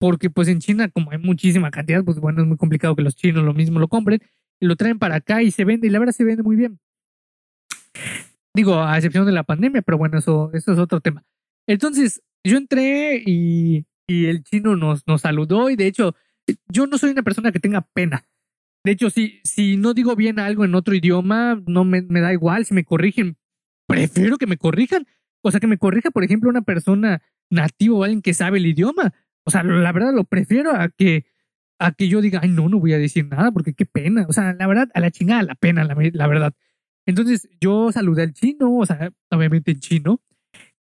porque 0.00 0.30
pues 0.30 0.48
en 0.48 0.60
China 0.60 0.88
como 0.88 1.12
hay 1.12 1.18
muchísima 1.18 1.70
cantidad, 1.70 2.02
pues 2.02 2.18
bueno, 2.18 2.40
es 2.40 2.48
muy 2.48 2.56
complicado 2.56 2.96
que 2.96 3.02
los 3.02 3.14
chinos 3.14 3.44
lo 3.44 3.52
mismo 3.52 3.78
lo 3.78 3.88
compren. 3.88 4.20
Y 4.58 4.66
lo 4.66 4.76
traen 4.76 4.98
para 4.98 5.16
acá 5.16 5.42
y 5.42 5.50
se 5.50 5.64
vende 5.64 5.86
y 5.86 5.90
la 5.90 5.98
verdad 5.98 6.14
se 6.14 6.24
vende 6.24 6.42
muy 6.42 6.56
bien. 6.56 6.80
Digo, 8.54 8.82
a 8.82 8.96
excepción 8.96 9.26
de 9.26 9.32
la 9.32 9.44
pandemia, 9.44 9.82
pero 9.82 9.98
bueno, 9.98 10.18
eso, 10.18 10.50
eso 10.54 10.72
es 10.72 10.78
otro 10.78 11.00
tema. 11.00 11.22
Entonces, 11.66 12.22
yo 12.44 12.56
entré 12.56 13.22
y, 13.24 13.86
y 14.08 14.26
el 14.26 14.42
chino 14.42 14.74
nos, 14.74 15.06
nos 15.06 15.22
saludó 15.22 15.70
y 15.70 15.76
de 15.76 15.86
hecho, 15.86 16.14
yo 16.68 16.86
no 16.86 16.98
soy 16.98 17.10
una 17.10 17.22
persona 17.22 17.52
que 17.52 17.60
tenga 17.60 17.82
pena. 17.92 18.24
De 18.84 18.92
hecho, 18.92 19.10
si, 19.10 19.40
si 19.44 19.76
no 19.76 19.92
digo 19.92 20.16
bien 20.16 20.38
algo 20.38 20.64
en 20.64 20.74
otro 20.74 20.94
idioma, 20.94 21.62
no 21.66 21.84
me, 21.84 22.02
me 22.02 22.20
da 22.20 22.32
igual. 22.32 22.64
Si 22.64 22.74
me 22.74 22.84
corrigen, 22.84 23.36
prefiero 23.86 24.38
que 24.38 24.46
me 24.46 24.56
corrijan. 24.56 25.06
O 25.42 25.50
sea, 25.50 25.60
que 25.60 25.66
me 25.66 25.78
corrija, 25.78 26.10
por 26.10 26.24
ejemplo, 26.24 26.50
una 26.50 26.62
persona 26.62 27.22
nativo 27.50 27.98
o 27.98 28.04
alguien 28.04 28.22
que 28.22 28.34
sabe 28.34 28.58
el 28.58 28.66
idioma. 28.66 29.12
O 29.44 29.50
sea, 29.50 29.62
la 29.62 29.92
verdad 29.92 30.12
lo 30.14 30.24
prefiero 30.24 30.72
a 30.72 30.88
que, 30.88 31.26
a 31.78 31.92
que 31.92 32.08
yo 32.08 32.20
diga, 32.20 32.40
ay, 32.42 32.50
no, 32.50 32.68
no 32.68 32.78
voy 32.78 32.92
a 32.92 32.98
decir 32.98 33.26
nada 33.26 33.52
porque 33.52 33.74
qué 33.74 33.86
pena. 33.86 34.26
O 34.28 34.32
sea, 34.32 34.54
la 34.54 34.66
verdad, 34.66 34.88
a 34.94 35.00
la 35.00 35.10
chingada 35.10 35.42
la 35.42 35.54
pena, 35.54 35.84
la, 35.84 35.96
la 36.12 36.26
verdad. 36.26 36.54
Entonces 37.06 37.48
yo 37.60 37.92
saludé 37.92 38.22
al 38.22 38.32
chino, 38.32 38.76
o 38.76 38.86
sea, 38.86 39.12
obviamente 39.30 39.72
en 39.72 39.80
chino, 39.80 40.20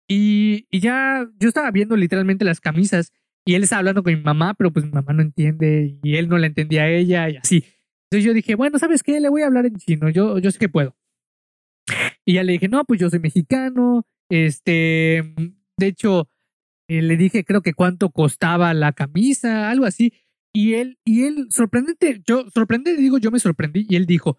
y, 0.07 0.67
y, 0.69 0.79
ya 0.79 1.27
yo 1.39 1.47
estaba 1.47 1.71
viendo 1.71 1.95
literalmente 1.95 2.45
las 2.45 2.61
camisas 2.61 3.11
y 3.43 3.55
él 3.55 3.63
estaba 3.63 3.79
hablando 3.79 4.03
con 4.03 4.13
mi 4.13 4.21
mamá, 4.21 4.53
pero 4.53 4.71
pues 4.71 4.85
mi 4.85 4.91
mamá 4.91 5.13
no 5.13 5.23
entiende 5.23 5.99
y 6.03 6.15
él 6.15 6.29
no 6.29 6.37
la 6.37 6.47
entendía 6.47 6.83
a 6.83 6.89
ella 6.89 7.29
y 7.29 7.37
así. 7.37 7.65
Entonces 8.05 8.25
yo 8.25 8.33
dije, 8.33 8.55
bueno, 8.55 8.77
¿sabes 8.79 9.03
qué? 9.03 9.19
Le 9.19 9.29
voy 9.29 9.41
a 9.41 9.47
hablar 9.47 9.65
en 9.65 9.75
chino, 9.75 10.09
yo, 10.09 10.37
yo 10.39 10.51
sé 10.51 10.59
que 10.59 10.69
puedo. 10.69 10.95
Y 12.23 12.35
ya 12.35 12.43
le 12.43 12.53
dije, 12.53 12.67
no, 12.67 12.85
pues 12.85 12.99
yo 12.99 13.09
soy 13.09 13.19
mexicano, 13.19 14.05
este, 14.29 15.23
de 15.77 15.87
hecho, 15.87 16.27
eh, 16.87 17.01
le 17.01 17.17
dije 17.17 17.43
creo 17.43 17.61
que 17.61 17.73
cuánto 17.73 18.09
costaba 18.09 18.73
la 18.73 18.93
camisa, 18.93 19.69
algo 19.69 19.85
así. 19.85 20.13
Y 20.53 20.75
él, 20.75 20.99
y 21.03 21.23
él, 21.25 21.47
sorprendente, 21.49 22.21
yo, 22.25 22.49
sorprendente, 22.49 23.01
digo, 23.01 23.17
yo 23.17 23.29
me 23.29 23.39
sorprendí 23.39 23.85
y 23.89 23.97
él 23.97 24.05
dijo, 24.05 24.37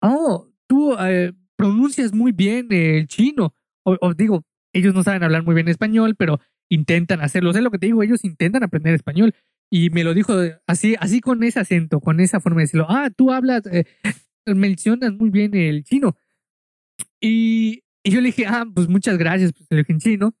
oh, 0.00 0.48
tú 0.68 0.94
eh, 1.00 1.32
pronuncias 1.56 2.14
muy 2.14 2.32
bien 2.32 2.68
el 2.70 3.08
chino. 3.08 3.54
O, 3.82 4.14
digo, 4.14 4.44
ellos 4.72 4.94
no 4.94 5.02
saben 5.02 5.24
hablar 5.24 5.44
muy 5.44 5.54
bien 5.54 5.66
español, 5.68 6.14
pero 6.16 6.40
intentan 6.68 7.20
hacerlo. 7.22 7.52
sé 7.52 7.62
lo 7.62 7.70
que 7.70 7.78
te 7.78 7.86
digo, 7.86 8.02
ellos 8.02 8.24
intentan 8.24 8.62
aprender 8.62 8.94
español. 8.94 9.34
Y 9.70 9.90
me 9.90 10.04
lo 10.04 10.14
dijo 10.14 10.34
así, 10.66 10.94
así 11.00 11.20
con 11.20 11.42
ese 11.42 11.60
acento, 11.60 12.00
con 12.00 12.20
esa 12.20 12.40
forma 12.40 12.58
de 12.58 12.64
decirlo. 12.64 12.86
Ah, 12.88 13.10
tú 13.14 13.32
hablas, 13.32 13.66
eh, 13.66 13.84
mencionas 14.46 15.12
muy 15.14 15.30
bien 15.30 15.54
el 15.54 15.84
chino. 15.84 16.16
Y, 17.20 17.82
y, 18.04 18.10
yo 18.10 18.20
le 18.20 18.28
dije, 18.28 18.46
ah, 18.46 18.64
pues 18.72 18.88
muchas 18.88 19.18
gracias, 19.18 19.52
pues 19.52 19.66
le 19.70 19.78
dije 19.78 19.92
en 19.92 19.98
chino. 19.98 20.34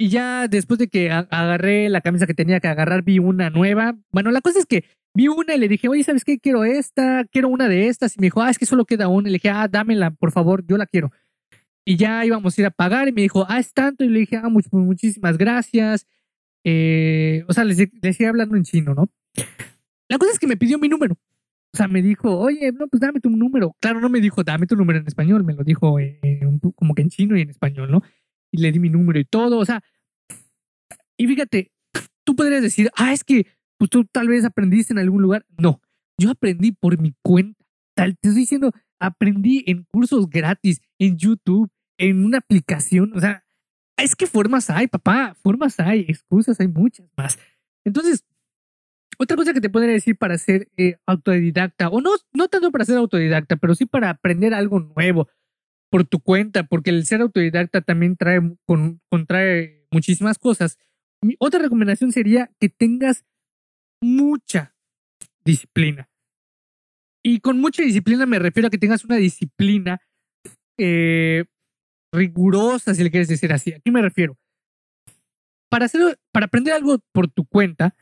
Y 0.00 0.10
ya 0.10 0.46
después 0.46 0.78
de 0.78 0.86
que 0.86 1.10
agarré 1.10 1.88
la 1.88 2.00
camisa 2.00 2.26
que 2.26 2.34
tenía 2.34 2.60
que 2.60 2.68
agarrar, 2.68 3.02
vi 3.02 3.18
una 3.18 3.50
nueva. 3.50 3.98
Bueno, 4.12 4.30
la 4.30 4.40
cosa 4.40 4.60
es 4.60 4.66
que 4.66 4.84
vi 5.12 5.26
una 5.26 5.56
y 5.56 5.58
le 5.58 5.66
dije, 5.66 5.88
oye, 5.88 6.04
¿sabes 6.04 6.24
qué? 6.24 6.38
Quiero 6.38 6.64
esta, 6.64 7.24
quiero 7.24 7.48
una 7.48 7.68
de 7.68 7.88
estas. 7.88 8.16
Y 8.16 8.20
me 8.20 8.26
dijo, 8.26 8.40
ah, 8.40 8.48
es 8.48 8.58
que 8.58 8.66
solo 8.66 8.84
queda 8.84 9.08
una. 9.08 9.28
Y 9.28 9.32
le 9.32 9.36
dije, 9.38 9.50
ah, 9.50 9.66
dámela, 9.66 10.12
por 10.12 10.30
favor, 10.30 10.64
yo 10.64 10.76
la 10.76 10.86
quiero. 10.86 11.10
Y 11.84 11.96
ya 11.96 12.24
íbamos 12.24 12.56
a 12.56 12.60
ir 12.60 12.66
a 12.68 12.70
pagar 12.70 13.08
y 13.08 13.12
me 13.12 13.22
dijo, 13.22 13.44
ah, 13.48 13.58
es 13.58 13.72
tanto. 13.72 14.04
Y 14.04 14.08
le 14.08 14.20
dije, 14.20 14.36
ah, 14.36 14.48
muchísimas 14.48 15.36
gracias. 15.36 16.06
Eh, 16.62 17.44
o 17.48 17.52
sea, 17.52 17.64
les, 17.64 17.78
les 18.00 18.20
hablando 18.20 18.54
en 18.54 18.62
chino, 18.62 18.94
¿no? 18.94 19.10
La 20.08 20.18
cosa 20.18 20.30
es 20.30 20.38
que 20.38 20.46
me 20.46 20.56
pidió 20.56 20.78
mi 20.78 20.88
número. 20.88 21.16
O 21.74 21.76
sea, 21.76 21.88
me 21.88 22.02
dijo, 22.02 22.38
oye, 22.38 22.70
no, 22.70 22.86
pues 22.86 23.00
dame 23.00 23.18
tu 23.18 23.30
número. 23.30 23.74
Claro, 23.80 24.00
no 24.00 24.08
me 24.08 24.20
dijo, 24.20 24.44
dame 24.44 24.68
tu 24.68 24.76
número 24.76 25.00
en 25.00 25.08
español, 25.08 25.42
me 25.44 25.54
lo 25.54 25.64
dijo 25.64 25.96
como 26.76 26.94
que 26.94 27.02
en 27.02 27.08
chino 27.10 27.36
y 27.36 27.42
en 27.42 27.50
español, 27.50 27.90
¿no? 27.90 28.02
Y 28.50 28.62
le 28.62 28.72
di 28.72 28.78
mi 28.78 28.88
número 28.88 29.18
y 29.18 29.24
todo, 29.24 29.58
o 29.58 29.64
sea. 29.64 29.82
Y 31.16 31.26
fíjate, 31.26 31.72
tú 32.24 32.36
podrías 32.36 32.62
decir, 32.62 32.90
ah, 32.96 33.12
es 33.12 33.24
que 33.24 33.46
pues 33.78 33.90
tú 33.90 34.04
tal 34.04 34.28
vez 34.28 34.44
aprendiste 34.44 34.92
en 34.92 34.98
algún 34.98 35.22
lugar. 35.22 35.46
No, 35.56 35.80
yo 36.18 36.30
aprendí 36.30 36.72
por 36.72 37.00
mi 37.00 37.14
cuenta. 37.22 37.64
Tal, 37.94 38.16
te 38.18 38.28
estoy 38.28 38.42
diciendo, 38.42 38.72
aprendí 39.00 39.64
en 39.66 39.84
cursos 39.84 40.28
gratis, 40.28 40.80
en 40.98 41.16
YouTube, 41.16 41.70
en 41.98 42.24
una 42.24 42.38
aplicación. 42.38 43.12
O 43.16 43.20
sea, 43.20 43.44
es 43.96 44.14
que 44.14 44.26
formas 44.26 44.70
hay, 44.70 44.86
papá, 44.86 45.34
formas 45.42 45.78
hay, 45.80 46.00
excusas 46.08 46.60
hay 46.60 46.68
muchas 46.68 47.08
más. 47.16 47.38
Entonces, 47.84 48.24
otra 49.18 49.36
cosa 49.36 49.52
que 49.52 49.60
te 49.60 49.70
podría 49.70 49.92
decir 49.92 50.16
para 50.16 50.38
ser 50.38 50.68
eh, 50.76 50.96
autodidacta, 51.06 51.88
o 51.88 52.00
no, 52.00 52.10
no 52.32 52.48
tanto 52.48 52.70
para 52.70 52.84
ser 52.84 52.96
autodidacta, 52.98 53.56
pero 53.56 53.74
sí 53.74 53.84
para 53.86 54.10
aprender 54.10 54.54
algo 54.54 54.78
nuevo 54.80 55.28
por 55.90 56.04
tu 56.04 56.20
cuenta, 56.20 56.64
porque 56.64 56.90
el 56.90 57.06
ser 57.06 57.20
autodidacta 57.20 57.80
también 57.80 58.16
trae, 58.16 58.40
con, 58.66 59.00
contrae 59.08 59.86
muchísimas 59.90 60.38
cosas. 60.38 60.78
Mi 61.22 61.34
otra 61.38 61.60
recomendación 61.60 62.12
sería 62.12 62.50
que 62.60 62.68
tengas 62.68 63.24
mucha 64.00 64.74
disciplina. 65.44 66.08
Y 67.24 67.40
con 67.40 67.60
mucha 67.60 67.82
disciplina 67.82 68.26
me 68.26 68.38
refiero 68.38 68.68
a 68.68 68.70
que 68.70 68.78
tengas 68.78 69.04
una 69.04 69.16
disciplina 69.16 70.00
eh, 70.78 71.44
rigurosa, 72.12 72.94
si 72.94 73.02
le 73.02 73.10
quieres 73.10 73.28
decir 73.28 73.52
así. 73.52 73.72
¿A 73.72 73.80
qué 73.80 73.90
me 73.90 74.02
refiero? 74.02 74.36
Para, 75.70 75.86
hacer, 75.86 76.18
para 76.32 76.46
aprender 76.46 76.74
algo 76.74 76.98
por 77.12 77.28
tu 77.28 77.44
cuenta, 77.44 77.94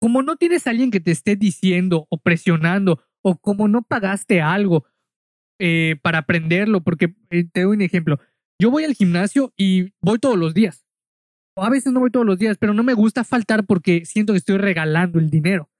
como 0.00 0.22
no 0.22 0.36
tienes 0.36 0.66
a 0.66 0.70
alguien 0.70 0.90
que 0.90 1.00
te 1.00 1.12
esté 1.12 1.36
diciendo 1.36 2.06
o 2.10 2.18
presionando, 2.18 3.02
o 3.22 3.38
como 3.38 3.68
no 3.68 3.82
pagaste 3.82 4.40
algo 4.40 4.84
eh, 5.62 5.96
para 6.02 6.18
aprenderlo, 6.18 6.82
porque 6.82 7.14
eh, 7.30 7.44
te 7.44 7.62
doy 7.62 7.76
un 7.76 7.82
ejemplo. 7.82 8.18
Yo 8.60 8.70
voy 8.70 8.84
al 8.84 8.94
gimnasio 8.94 9.52
y 9.56 9.92
voy 10.00 10.18
todos 10.18 10.36
los 10.36 10.54
días 10.54 10.84
a 11.56 11.70
veces 11.70 11.92
no 11.92 12.00
voy 12.00 12.10
todos 12.10 12.26
los 12.26 12.38
días, 12.38 12.56
pero 12.58 12.74
no 12.74 12.82
me 12.82 12.94
gusta 12.94 13.24
faltar 13.24 13.66
porque 13.66 14.04
siento 14.04 14.32
que 14.32 14.38
estoy 14.38 14.58
regalando 14.58 15.18
el 15.18 15.30
dinero. 15.30 15.70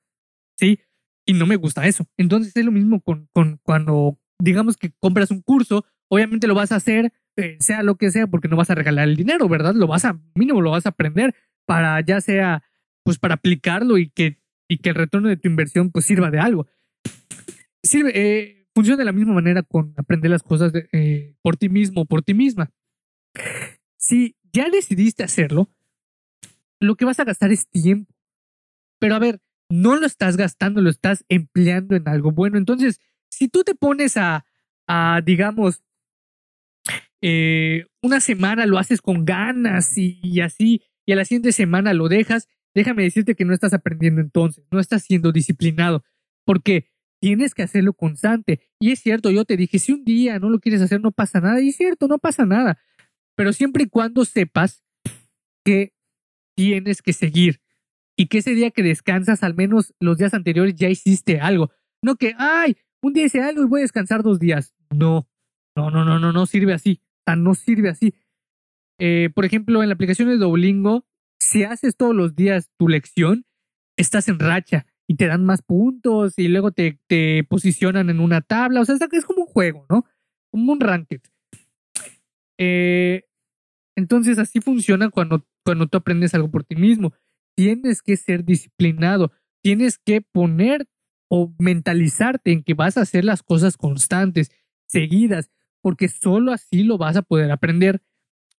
¿Sí? 0.58 0.80
Y 1.26 1.34
no 1.34 1.46
me 1.46 1.56
gusta 1.56 1.86
eso. 1.86 2.06
Entonces 2.16 2.54
es 2.54 2.64
lo 2.64 2.72
mismo 2.72 3.00
con, 3.00 3.28
con 3.32 3.58
cuando 3.62 4.18
digamos 4.40 4.76
que 4.76 4.92
compras 4.98 5.30
un 5.30 5.40
curso, 5.40 5.84
obviamente 6.08 6.46
lo 6.46 6.54
vas 6.54 6.72
a 6.72 6.76
hacer, 6.76 7.12
eh, 7.36 7.56
sea 7.60 7.82
lo 7.82 7.96
que 7.96 8.10
sea, 8.10 8.26
porque 8.26 8.48
no 8.48 8.56
vas 8.56 8.70
a 8.70 8.74
regalar 8.74 9.08
el 9.08 9.16
dinero, 9.16 9.48
¿verdad? 9.48 9.74
Lo 9.74 9.86
vas 9.86 10.04
a, 10.04 10.20
mínimo 10.34 10.60
lo 10.60 10.72
vas 10.72 10.84
a 10.84 10.90
aprender 10.90 11.34
para 11.64 12.00
ya 12.00 12.20
sea, 12.20 12.64
pues 13.04 13.18
para 13.18 13.34
aplicarlo 13.34 13.98
y 13.98 14.10
que, 14.10 14.42
y 14.68 14.78
que 14.78 14.90
el 14.90 14.96
retorno 14.96 15.28
de 15.28 15.36
tu 15.36 15.48
inversión 15.48 15.90
pues 15.90 16.04
sirva 16.04 16.30
de 16.30 16.40
algo. 16.40 16.66
Sirve, 17.82 18.61
funciona 18.74 18.98
de 18.98 19.04
la 19.04 19.12
misma 19.12 19.34
manera 19.34 19.62
con 19.62 19.94
aprender 19.96 20.30
las 20.30 20.42
cosas 20.42 20.72
eh, 20.92 21.34
por 21.42 21.56
ti 21.56 21.68
mismo, 21.68 22.06
por 22.06 22.22
ti 22.22 22.34
misma. 22.34 22.70
Si 23.96 24.36
ya 24.52 24.68
decidiste 24.70 25.22
hacerlo, 25.22 25.70
lo 26.80 26.96
que 26.96 27.04
vas 27.04 27.20
a 27.20 27.24
gastar 27.24 27.52
es 27.52 27.68
tiempo. 27.68 28.12
Pero 28.98 29.14
a 29.14 29.18
ver, 29.18 29.40
no 29.68 29.96
lo 29.96 30.06
estás 30.06 30.36
gastando, 30.36 30.80
lo 30.80 30.90
estás 30.90 31.24
empleando 31.28 31.96
en 31.96 32.08
algo 32.08 32.32
bueno. 32.32 32.58
Entonces, 32.58 33.00
si 33.28 33.48
tú 33.48 33.64
te 33.64 33.74
pones 33.74 34.16
a, 34.16 34.44
a 34.86 35.20
digamos, 35.24 35.82
eh, 37.20 37.86
una 38.02 38.20
semana 38.20 38.66
lo 38.66 38.78
haces 38.78 39.00
con 39.00 39.24
ganas 39.24 39.96
y, 39.96 40.20
y, 40.22 40.40
así, 40.40 40.82
y 41.06 41.12
a 41.12 41.16
la 41.16 41.24
siguiente 41.24 41.52
semana 41.52 41.94
lo 41.94 42.08
dejas, 42.08 42.48
déjame 42.74 43.04
decirte 43.04 43.34
que 43.34 43.44
no 43.44 43.54
estás 43.54 43.72
aprendiendo 43.72 44.20
entonces, 44.20 44.64
no 44.70 44.80
estás 44.80 45.02
siendo 45.04 45.32
disciplinado, 45.32 46.04
porque 46.44 46.91
tienes 47.22 47.54
que 47.54 47.62
hacerlo 47.62 47.94
constante. 47.94 48.60
Y 48.78 48.90
es 48.90 48.98
cierto, 48.98 49.30
yo 49.30 49.44
te 49.44 49.56
dije, 49.56 49.78
si 49.78 49.92
un 49.92 50.04
día 50.04 50.40
no 50.40 50.50
lo 50.50 50.58
quieres 50.58 50.82
hacer, 50.82 51.00
no 51.00 51.12
pasa 51.12 51.40
nada. 51.40 51.62
Y 51.62 51.68
es 51.68 51.76
cierto, 51.76 52.08
no 52.08 52.18
pasa 52.18 52.44
nada 52.44 52.78
pero 53.36 53.52
siempre 53.52 53.84
y 53.84 53.88
cuando 53.88 54.24
sepas 54.24 54.84
que 55.64 55.92
tienes 56.56 57.02
que 57.02 57.12
seguir 57.12 57.60
y 58.16 58.26
que 58.26 58.38
ese 58.38 58.54
día 58.54 58.70
que 58.70 58.82
descansas, 58.82 59.42
al 59.42 59.54
menos 59.54 59.94
los 60.00 60.18
días 60.18 60.34
anteriores, 60.34 60.74
ya 60.74 60.88
hiciste 60.88 61.40
algo. 61.40 61.70
No 62.04 62.16
que, 62.16 62.34
ay, 62.36 62.76
un 63.02 63.12
día 63.12 63.24
hice 63.24 63.40
algo 63.40 63.62
y 63.62 63.66
voy 63.66 63.80
a 63.80 63.82
descansar 63.82 64.22
dos 64.22 64.38
días. 64.38 64.74
No, 64.90 65.28
no, 65.76 65.90
no, 65.90 66.04
no, 66.04 66.18
no, 66.18 66.32
no 66.32 66.46
sirve 66.46 66.74
así. 66.74 67.00
No 67.36 67.54
sirve 67.54 67.88
así. 67.88 68.14
Eh, 68.98 69.30
por 69.34 69.44
ejemplo, 69.44 69.82
en 69.82 69.88
la 69.88 69.94
aplicación 69.94 70.28
de 70.28 70.36
Duolingo, 70.36 71.06
si 71.40 71.64
haces 71.64 71.96
todos 71.96 72.14
los 72.14 72.34
días 72.34 72.70
tu 72.76 72.88
lección, 72.88 73.46
estás 73.96 74.28
en 74.28 74.38
racha 74.38 74.86
y 75.08 75.16
te 75.16 75.26
dan 75.26 75.44
más 75.44 75.62
puntos 75.62 76.38
y 76.38 76.48
luego 76.48 76.72
te, 76.72 76.98
te 77.06 77.44
posicionan 77.44 78.10
en 78.10 78.20
una 78.20 78.40
tabla. 78.40 78.80
O 78.80 78.84
sea, 78.84 78.96
es 79.10 79.24
como 79.24 79.42
un 79.42 79.48
juego, 79.48 79.86
¿no? 79.90 80.04
Como 80.50 80.72
un 80.72 80.80
ranked. 80.80 81.20
Eh, 82.58 83.24
entonces 83.96 84.38
así 84.38 84.60
funciona 84.60 85.10
cuando, 85.10 85.46
cuando 85.64 85.86
tú 85.86 85.98
aprendes 85.98 86.34
algo 86.34 86.50
por 86.50 86.64
ti 86.64 86.76
mismo. 86.76 87.12
Tienes 87.56 88.02
que 88.02 88.16
ser 88.16 88.44
disciplinado, 88.44 89.32
tienes 89.62 89.98
que 89.98 90.22
poner 90.22 90.88
o 91.28 91.54
mentalizarte 91.58 92.52
en 92.52 92.62
que 92.62 92.74
vas 92.74 92.96
a 92.96 93.02
hacer 93.02 93.24
las 93.24 93.42
cosas 93.42 93.76
constantes, 93.76 94.50
seguidas, 94.86 95.50
porque 95.80 96.08
solo 96.08 96.52
así 96.52 96.84
lo 96.84 96.98
vas 96.98 97.16
a 97.16 97.22
poder 97.22 97.50
aprender. 97.50 98.02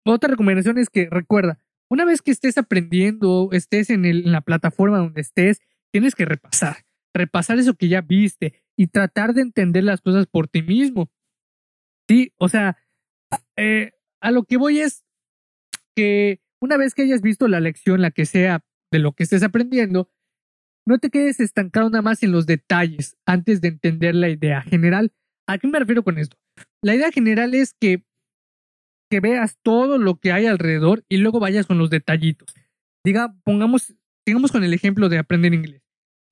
Otra 0.06 0.30
recomendación 0.30 0.78
es 0.78 0.90
que 0.90 1.08
recuerda, 1.10 1.60
una 1.90 2.06
vez 2.06 2.22
que 2.22 2.32
estés 2.32 2.58
aprendiendo, 2.58 3.50
estés 3.52 3.90
en, 3.90 4.06
en 4.06 4.32
la 4.32 4.42
plataforma 4.42 4.98
donde 4.98 5.22
estés, 5.22 5.62
tienes 5.94 6.16
que 6.16 6.26
repasar, 6.26 6.86
repasar 7.14 7.60
eso 7.60 7.76
que 7.76 7.88
ya 7.88 8.02
viste 8.02 8.64
y 8.76 8.88
tratar 8.88 9.34
de 9.34 9.42
entender 9.42 9.84
las 9.84 10.02
cosas 10.02 10.26
por 10.26 10.48
ti 10.48 10.64
mismo. 10.64 11.12
Sí, 12.10 12.34
o 12.38 12.50
sea, 12.50 12.78
eh, 13.56 13.92
a 14.20 14.32
lo 14.32 14.44
que 14.44 14.58
voy 14.58 14.80
es 14.80 15.06
que 15.96 16.42
una 16.60 16.78
vez 16.78 16.96
que 16.96 17.04
hayas 17.04 17.22
visto 17.22 17.48
la 17.48 17.60
lección, 17.60 18.02
la 18.02 18.12
que 18.12 18.26
sea 18.26 18.66
de 18.92 19.00
lo 19.00 19.14
que 19.14 19.24
estés 19.24 19.44
aprendiendo, 19.44 20.10
no 20.86 20.98
te 20.98 21.10
quedes 21.10 21.40
estancado 21.40 21.90
nada 21.90 22.02
más 22.02 22.24
en 22.24 22.32
los 22.32 22.46
detalles 22.46 23.16
antes 23.26 23.62
de 23.62 23.70
entender 23.70 24.16
la 24.16 24.30
idea 24.30 24.62
general. 24.62 25.14
¿A 25.48 25.58
qué 25.58 25.68
me 25.68 25.80
refiero 25.80 26.04
con 26.04 26.18
esto? 26.18 26.38
La 26.82 26.96
idea 26.96 27.12
general 27.12 27.54
es 27.54 27.74
que, 27.80 28.04
que 29.10 29.20
veas 29.20 29.58
todo 29.62 29.98
lo 29.98 30.16
que 30.16 30.32
hay 30.32 30.48
alrededor 30.48 31.06
y 31.08 31.18
luego 31.18 31.40
vayas 31.40 31.68
con 31.68 31.78
los 31.78 31.90
detallitos. 31.90 32.54
Diga, 33.06 33.36
pongamos, 33.44 33.94
digamos 34.26 34.52
con 34.52 34.64
el 34.64 34.74
ejemplo 34.74 35.08
de 35.10 35.20
aprender 35.20 35.54
inglés. 35.54 35.83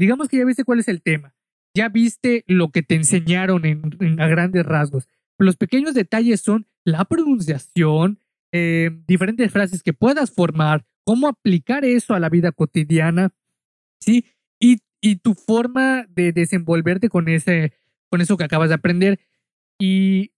Digamos 0.01 0.29
que 0.29 0.37
ya 0.37 0.45
viste 0.45 0.63
cuál 0.63 0.79
es 0.79 0.87
el 0.87 1.03
tema. 1.03 1.35
Ya 1.75 1.87
viste 1.87 2.43
lo 2.47 2.71
que 2.71 2.81
te 2.81 2.95
enseñaron 2.95 3.65
en, 3.65 4.19
a 4.19 4.25
grandes 4.25 4.65
rasgos. 4.65 5.07
Los 5.37 5.57
pequeños 5.57 5.93
detalles 5.93 6.41
son 6.41 6.65
la 6.83 7.05
pronunciación, 7.05 8.17
eh, 8.51 8.89
diferentes 9.05 9.51
frases 9.51 9.83
que 9.83 9.93
puedas 9.93 10.31
formar, 10.31 10.87
cómo 11.03 11.27
aplicar 11.27 11.85
eso 11.85 12.15
a 12.15 12.19
la 12.19 12.29
vida 12.29 12.51
cotidiana, 12.51 13.35
¿sí? 13.99 14.25
Y, 14.59 14.79
y 15.01 15.17
tu 15.17 15.35
forma 15.35 16.07
de 16.09 16.31
desenvolverte 16.31 17.07
con, 17.07 17.29
ese, 17.29 17.73
con 18.09 18.21
eso 18.21 18.37
que 18.37 18.45
acabas 18.45 18.69
de 18.69 18.75
aprender. 18.75 19.19
Y, 19.79 20.31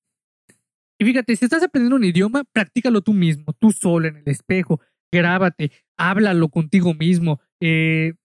y 1.00 1.06
fíjate, 1.06 1.38
si 1.38 1.46
estás 1.46 1.64
aprendiendo 1.64 1.96
un 1.96 2.04
idioma, 2.04 2.44
practícalo 2.52 3.00
tú 3.00 3.14
mismo, 3.14 3.54
tú 3.54 3.72
solo 3.72 4.10
en 4.10 4.18
el 4.18 4.28
espejo, 4.28 4.82
grábate, 5.10 5.72
háblalo 5.96 6.50
contigo 6.50 6.94
mismo. 6.94 7.40
Eh, 7.62 8.16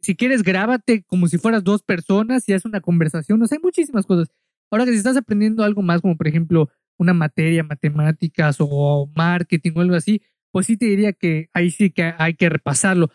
si 0.00 0.16
quieres, 0.16 0.42
grábate 0.42 1.04
como 1.04 1.28
si 1.28 1.38
fueras 1.38 1.64
dos 1.64 1.82
personas 1.82 2.48
y 2.48 2.52
haz 2.52 2.64
una 2.64 2.80
conversación. 2.80 3.42
O 3.42 3.46
sea, 3.46 3.56
hay 3.56 3.62
muchísimas 3.62 4.06
cosas. 4.06 4.28
Ahora 4.70 4.84
que 4.84 4.92
si 4.92 4.98
estás 4.98 5.16
aprendiendo 5.16 5.64
algo 5.64 5.82
más, 5.82 6.00
como 6.00 6.16
por 6.16 6.28
ejemplo 6.28 6.70
una 6.98 7.14
materia, 7.14 7.62
matemáticas 7.62 8.56
o 8.58 9.10
marketing 9.14 9.72
o 9.76 9.80
algo 9.80 9.94
así, 9.94 10.22
pues 10.50 10.66
sí 10.66 10.76
te 10.76 10.86
diría 10.86 11.12
que 11.12 11.48
ahí 11.52 11.70
sí 11.70 11.90
que 11.90 12.14
hay 12.18 12.34
que 12.34 12.48
repasarlo. 12.48 13.10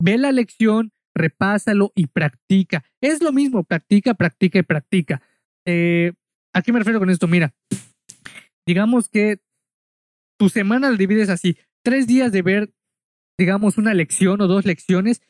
Ve 0.00 0.18
la 0.18 0.32
lección, 0.32 0.92
repásalo 1.14 1.92
y 1.94 2.06
practica. 2.06 2.84
Es 3.00 3.22
lo 3.22 3.32
mismo, 3.32 3.64
practica, 3.64 4.14
practica 4.14 4.58
y 4.58 4.62
practica. 4.62 5.22
Eh, 5.64 6.12
¿A 6.52 6.62
qué 6.62 6.72
me 6.72 6.78
refiero 6.78 6.98
con 6.98 7.10
esto? 7.10 7.28
Mira, 7.28 7.54
digamos 8.66 9.08
que 9.08 9.40
tu 10.38 10.48
semana 10.48 10.90
la 10.90 10.96
divides 10.96 11.28
así, 11.28 11.56
tres 11.82 12.06
días 12.06 12.32
de 12.32 12.42
ver, 12.42 12.74
digamos, 13.38 13.78
una 13.78 13.94
lección 13.94 14.40
o 14.40 14.48
dos 14.48 14.66
lecciones 14.66 15.22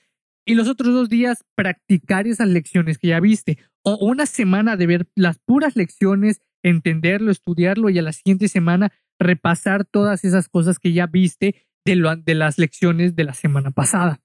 y 0.45 0.55
los 0.55 0.69
otros 0.69 0.93
dos 0.93 1.09
días 1.09 1.45
practicar 1.55 2.27
esas 2.27 2.49
lecciones 2.49 2.99
que 2.99 3.09
ya 3.09 3.21
viste 3.21 3.59
o 3.83 3.97
una 3.97 4.27
semana 4.27 4.77
de 4.77 4.87
ver 4.87 5.09
las 5.15 5.39
puras 5.39 5.77
lecciones, 5.77 6.41
entenderlo, 6.63 7.31
estudiarlo 7.31 7.91
y 7.91 7.99
a 7.99 8.03
la 8.03 8.13
siguiente 8.13 8.49
semana 8.49 8.93
repasar 9.19 9.85
todas 9.85 10.25
esas 10.25 10.49
cosas 10.49 10.79
que 10.79 10.93
ya 10.93 11.07
viste 11.07 11.67
de, 11.85 11.97
las 12.35 12.59
lecciones 12.59 13.17
de 13.17 13.25
la 13.25 13.35
semana 13.35 13.71
pasada. 13.71 14.21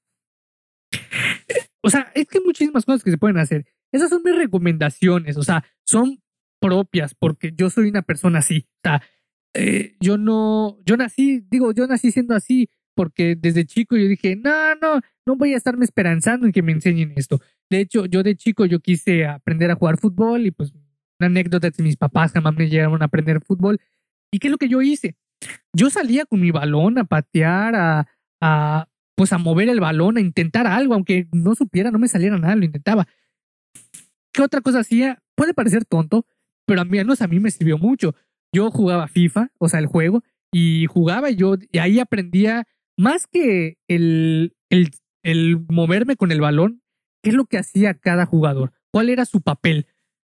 O 1.84 1.90
sea, 1.90 2.12
es 2.16 2.28
que 2.28 2.40
hay 2.40 2.44
muchísimas 2.44 2.86
cosas 2.86 3.04
que 3.04 3.12
se 3.12 3.18
pueden 3.18 3.38
hacer. 3.38 3.66
Esas 3.92 4.10
son 4.10 4.22
mis 4.24 4.36
recomendaciones, 4.36 5.38
o 5.38 5.44
sea, 5.44 5.64
son 5.86 6.22
propias 6.60 7.16
porque 7.16 7.54
yo 7.56 7.70
soy 7.70 7.90
una 7.90 8.02
persona 8.02 8.40
así. 8.40 8.68
Eh, 9.54 9.96
yo 10.00 10.18
no, 10.18 10.78
yo 10.86 10.98
nací, 10.98 11.44
digo, 11.50 11.72
yo 11.72 11.88
nací 11.88 12.12
siendo 12.12 12.36
así 12.36 12.70
porque 12.98 13.38
desde 13.40 13.66
chico 13.66 13.96
yo 13.96 14.08
dije, 14.08 14.36
no, 14.36 14.76
no, 14.82 15.00
no 15.26 15.36
voy 15.36 15.54
a 15.54 15.58
estarme 15.58 15.86
esperanzando 15.86 16.48
en 16.48 16.52
que 16.52 16.64
me 16.64 16.72
enseñen 16.72 17.14
esto. 17.16 17.40
De 17.70 17.80
hecho, 17.80 18.08
yo 18.08 18.24
de 18.24 18.36
chico 18.36 18.66
yo 18.66 18.80
quise 18.80 19.28
aprender 19.28 19.70
a 19.70 19.76
jugar 19.76 20.00
fútbol 20.00 20.48
y 20.48 20.52
pues 20.52 20.74
una 21.20 21.28
anécdota 21.28 21.70
de 21.70 21.84
mis 21.84 21.96
papás 21.96 22.32
jamás 22.32 22.56
me 22.56 22.68
llegaron 22.68 23.02
a 23.02 23.06
aprender 23.06 23.40
fútbol. 23.42 23.80
¿Y 24.32 24.40
qué 24.40 24.48
es 24.48 24.52
lo 24.52 24.58
que 24.58 24.68
yo 24.68 24.82
hice? 24.82 25.16
Yo 25.74 25.92
salía 25.92 26.26
con 26.26 26.42
mi 26.42 26.50
balón 26.50 26.98
a 26.98 27.04
patear, 27.04 27.76
a, 27.76 28.08
a 28.42 28.90
pues 29.16 29.32
a 29.32 29.38
mover 29.38 29.70
el 29.70 29.80
balón, 29.80 30.18
a 30.18 30.22
intentar 30.22 30.66
algo, 30.66 30.96
aunque 30.96 31.28
no 31.32 31.54
supiera, 31.54 31.92
no 31.92 32.00
me 32.00 32.08
saliera 32.08 32.38
nada, 32.38 32.56
lo 32.56 32.66
intentaba. 32.66 33.08
¿Qué 34.34 34.42
otra 34.42 34.62
cosa 34.62 34.80
hacía? 34.80 35.22
Puede 35.36 35.54
parecer 35.54 35.86
tonto, 35.86 36.26
pero 36.66 36.82
a 36.82 36.86
mí, 36.86 37.00
a 37.00 37.28
mí 37.28 37.40
me 37.40 37.52
sirvió 37.52 37.78
mucho. 37.78 38.16
Yo 38.54 38.72
jugaba 38.72 39.08
FIFA, 39.08 39.52
o 39.60 39.70
sea, 39.70 39.80
el 39.80 39.88
juego, 39.88 40.24
y 40.52 40.86
jugaba 40.86 41.30
y 41.30 41.36
yo, 41.36 41.56
y 41.72 41.78
ahí 41.80 42.00
aprendía 42.00 42.68
más 42.98 43.28
que 43.28 43.78
el, 43.88 44.56
el, 44.70 45.66
moverme 45.70 46.16
con 46.16 46.32
el 46.32 46.42
balón, 46.42 46.82
qué 47.22 47.30
es 47.30 47.36
lo 47.36 47.46
que 47.46 47.58
hacía 47.58 47.94
cada 47.94 48.26
jugador, 48.26 48.74
cuál 48.92 49.10
era 49.10 49.26
su 49.26 49.42
papel. 49.42 49.88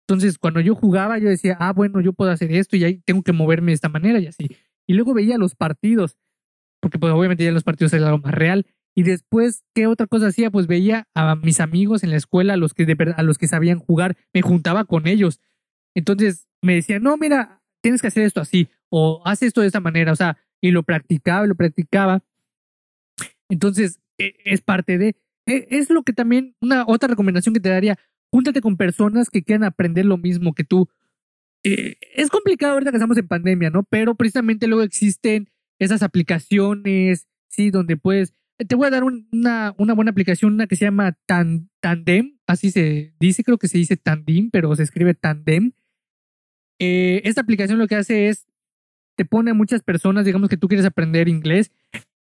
Entonces, 0.07 0.39
cuando 0.39 0.61
yo 0.61 0.75
jugaba, 0.75 1.19
yo 1.19 1.29
decía, 1.29 1.57
ah, 1.61 1.73
bueno, 1.73 2.01
yo 2.01 2.13
puedo 2.13 2.31
hacer 2.31 2.53
esto 2.53 2.77
y 2.77 2.85
ahí 2.85 3.03
tengo 3.05 3.23
que 3.23 3.33
moverme 3.33 3.73
de 3.73 3.77
esta 3.77 3.89
manera 3.89 4.19
y 4.19 4.27
así. 4.27 4.57
Y 4.87 4.95
luego 4.95 5.15
veía 5.15 5.39
los 5.39 5.55
partidos, 5.55 6.19
porque 6.81 6.99
pues 6.99 7.13
obviamente 7.13 7.45
ya 7.45 7.53
los 7.53 7.65
partidos 7.65 7.93
era 7.93 8.07
algo 8.07 8.19
más 8.19 8.35
real. 8.35 8.67
Y 8.95 9.03
después, 9.03 9.65
¿qué 9.75 9.87
otra 9.87 10.07
cosa 10.07 10.29
hacía? 10.29 10.51
Pues 10.51 10.67
veía 10.67 11.09
a 11.15 11.35
mis 11.37 11.61
amigos 11.61 12.05
en 12.05 12.11
la 12.11 12.17
escuela, 12.17 12.55
a 12.55 12.57
los 12.57 12.75
que, 12.75 12.87
de, 12.87 13.15
a 13.17 13.23
los 13.23 13.39
que 13.39 13.49
sabían 13.49 13.79
jugar, 13.79 14.17
me 14.33 14.43
juntaba 14.43 14.85
con 14.85 15.07
ellos. 15.07 15.41
Entonces 15.95 16.47
me 16.63 16.75
decían, 16.75 17.03
no, 17.03 17.17
mira, 17.17 17.63
tienes 17.83 18.01
que 18.01 18.09
hacer 18.09 18.25
esto 18.25 18.41
así, 18.41 18.69
o 18.91 19.23
haz 19.25 19.43
esto 19.43 19.61
de 19.61 19.67
esta 19.67 19.81
manera, 19.81 20.13
o 20.13 20.17
sea, 20.17 20.39
y 20.61 20.71
lo 20.71 20.83
practicaba, 20.83 21.47
lo 21.47 21.55
practicaba. 21.55 22.23
Entonces, 23.49 24.01
e, 24.19 24.35
es 24.45 24.61
parte 24.63 24.99
de, 24.99 25.17
e, 25.47 25.67
es 25.71 25.91
lo 25.91 26.03
que 26.03 26.13
también, 26.13 26.57
una 26.61 26.85
otra 26.87 27.09
recomendación 27.09 27.55
que 27.55 27.61
te 27.61 27.69
daría, 27.69 27.99
júntate 28.31 28.61
con 28.61 28.77
personas 28.77 29.31
que 29.31 29.43
quieran 29.43 29.65
aprender 29.65 30.07
lo 30.07 30.17
mismo 30.17 30.55
que 30.55 30.65
tú. 30.65 30.89
Eh, 31.65 31.97
es 32.15 32.31
complicado 32.31 32.75
ahorita 32.75 32.91
que 32.91 32.97
estamos 32.97 33.17
en 33.17 33.29
pandemia, 33.29 33.71
¿no? 33.71 33.85
Pero 33.85 34.15
precisamente 34.15 34.67
luego 34.67 34.83
existen 34.83 35.49
esas 35.79 36.03
aplicaciones, 36.03 37.27
sí, 37.49 37.71
donde 37.71 37.97
puedes... 37.97 38.35
Te 38.57 38.77
voy 38.77 38.87
a 38.87 38.91
dar 38.91 39.03
una, 39.03 39.75
una 39.79 39.95
buena 39.95 40.13
aplicación, 40.13 40.55
una 40.55 40.67
que 40.67 40.77
se 40.77 40.85
llama 40.85 41.19
Tandem, 41.27 42.39
así 42.47 42.71
se 42.71 43.15
dice, 43.19 43.43
creo 43.43 43.59
que 43.59 43.67
se 43.67 43.79
dice 43.79 43.97
Tandem, 43.97 44.51
pero 44.51 44.75
se 44.77 44.85
escribe 44.85 45.15
Tandem. 45.15 45.73
Eh, 46.79 47.23
esta 47.25 47.41
aplicación 47.41 47.79
lo 47.79 47.89
que 47.89 47.97
hace 47.97 48.29
es, 48.29 48.47
te 49.17 49.25
pone 49.25 49.51
a 49.51 49.55
muchas 49.55 49.83
personas, 49.83 50.25
digamos 50.25 50.49
que 50.49 50.57
tú 50.57 50.69
quieres 50.69 50.87
aprender 50.87 51.29
inglés 51.29 51.73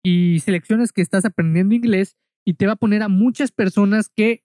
y 0.03 0.39
seleccionas 0.41 0.91
que 0.91 1.01
estás 1.01 1.25
aprendiendo 1.25 1.73
inglés 1.73 2.17
y 2.45 2.55
te 2.55 2.67
va 2.67 2.73
a 2.73 2.77
poner 2.77 3.01
a 3.01 3.07
muchas 3.07 3.51
personas 3.51 4.09
que 4.13 4.43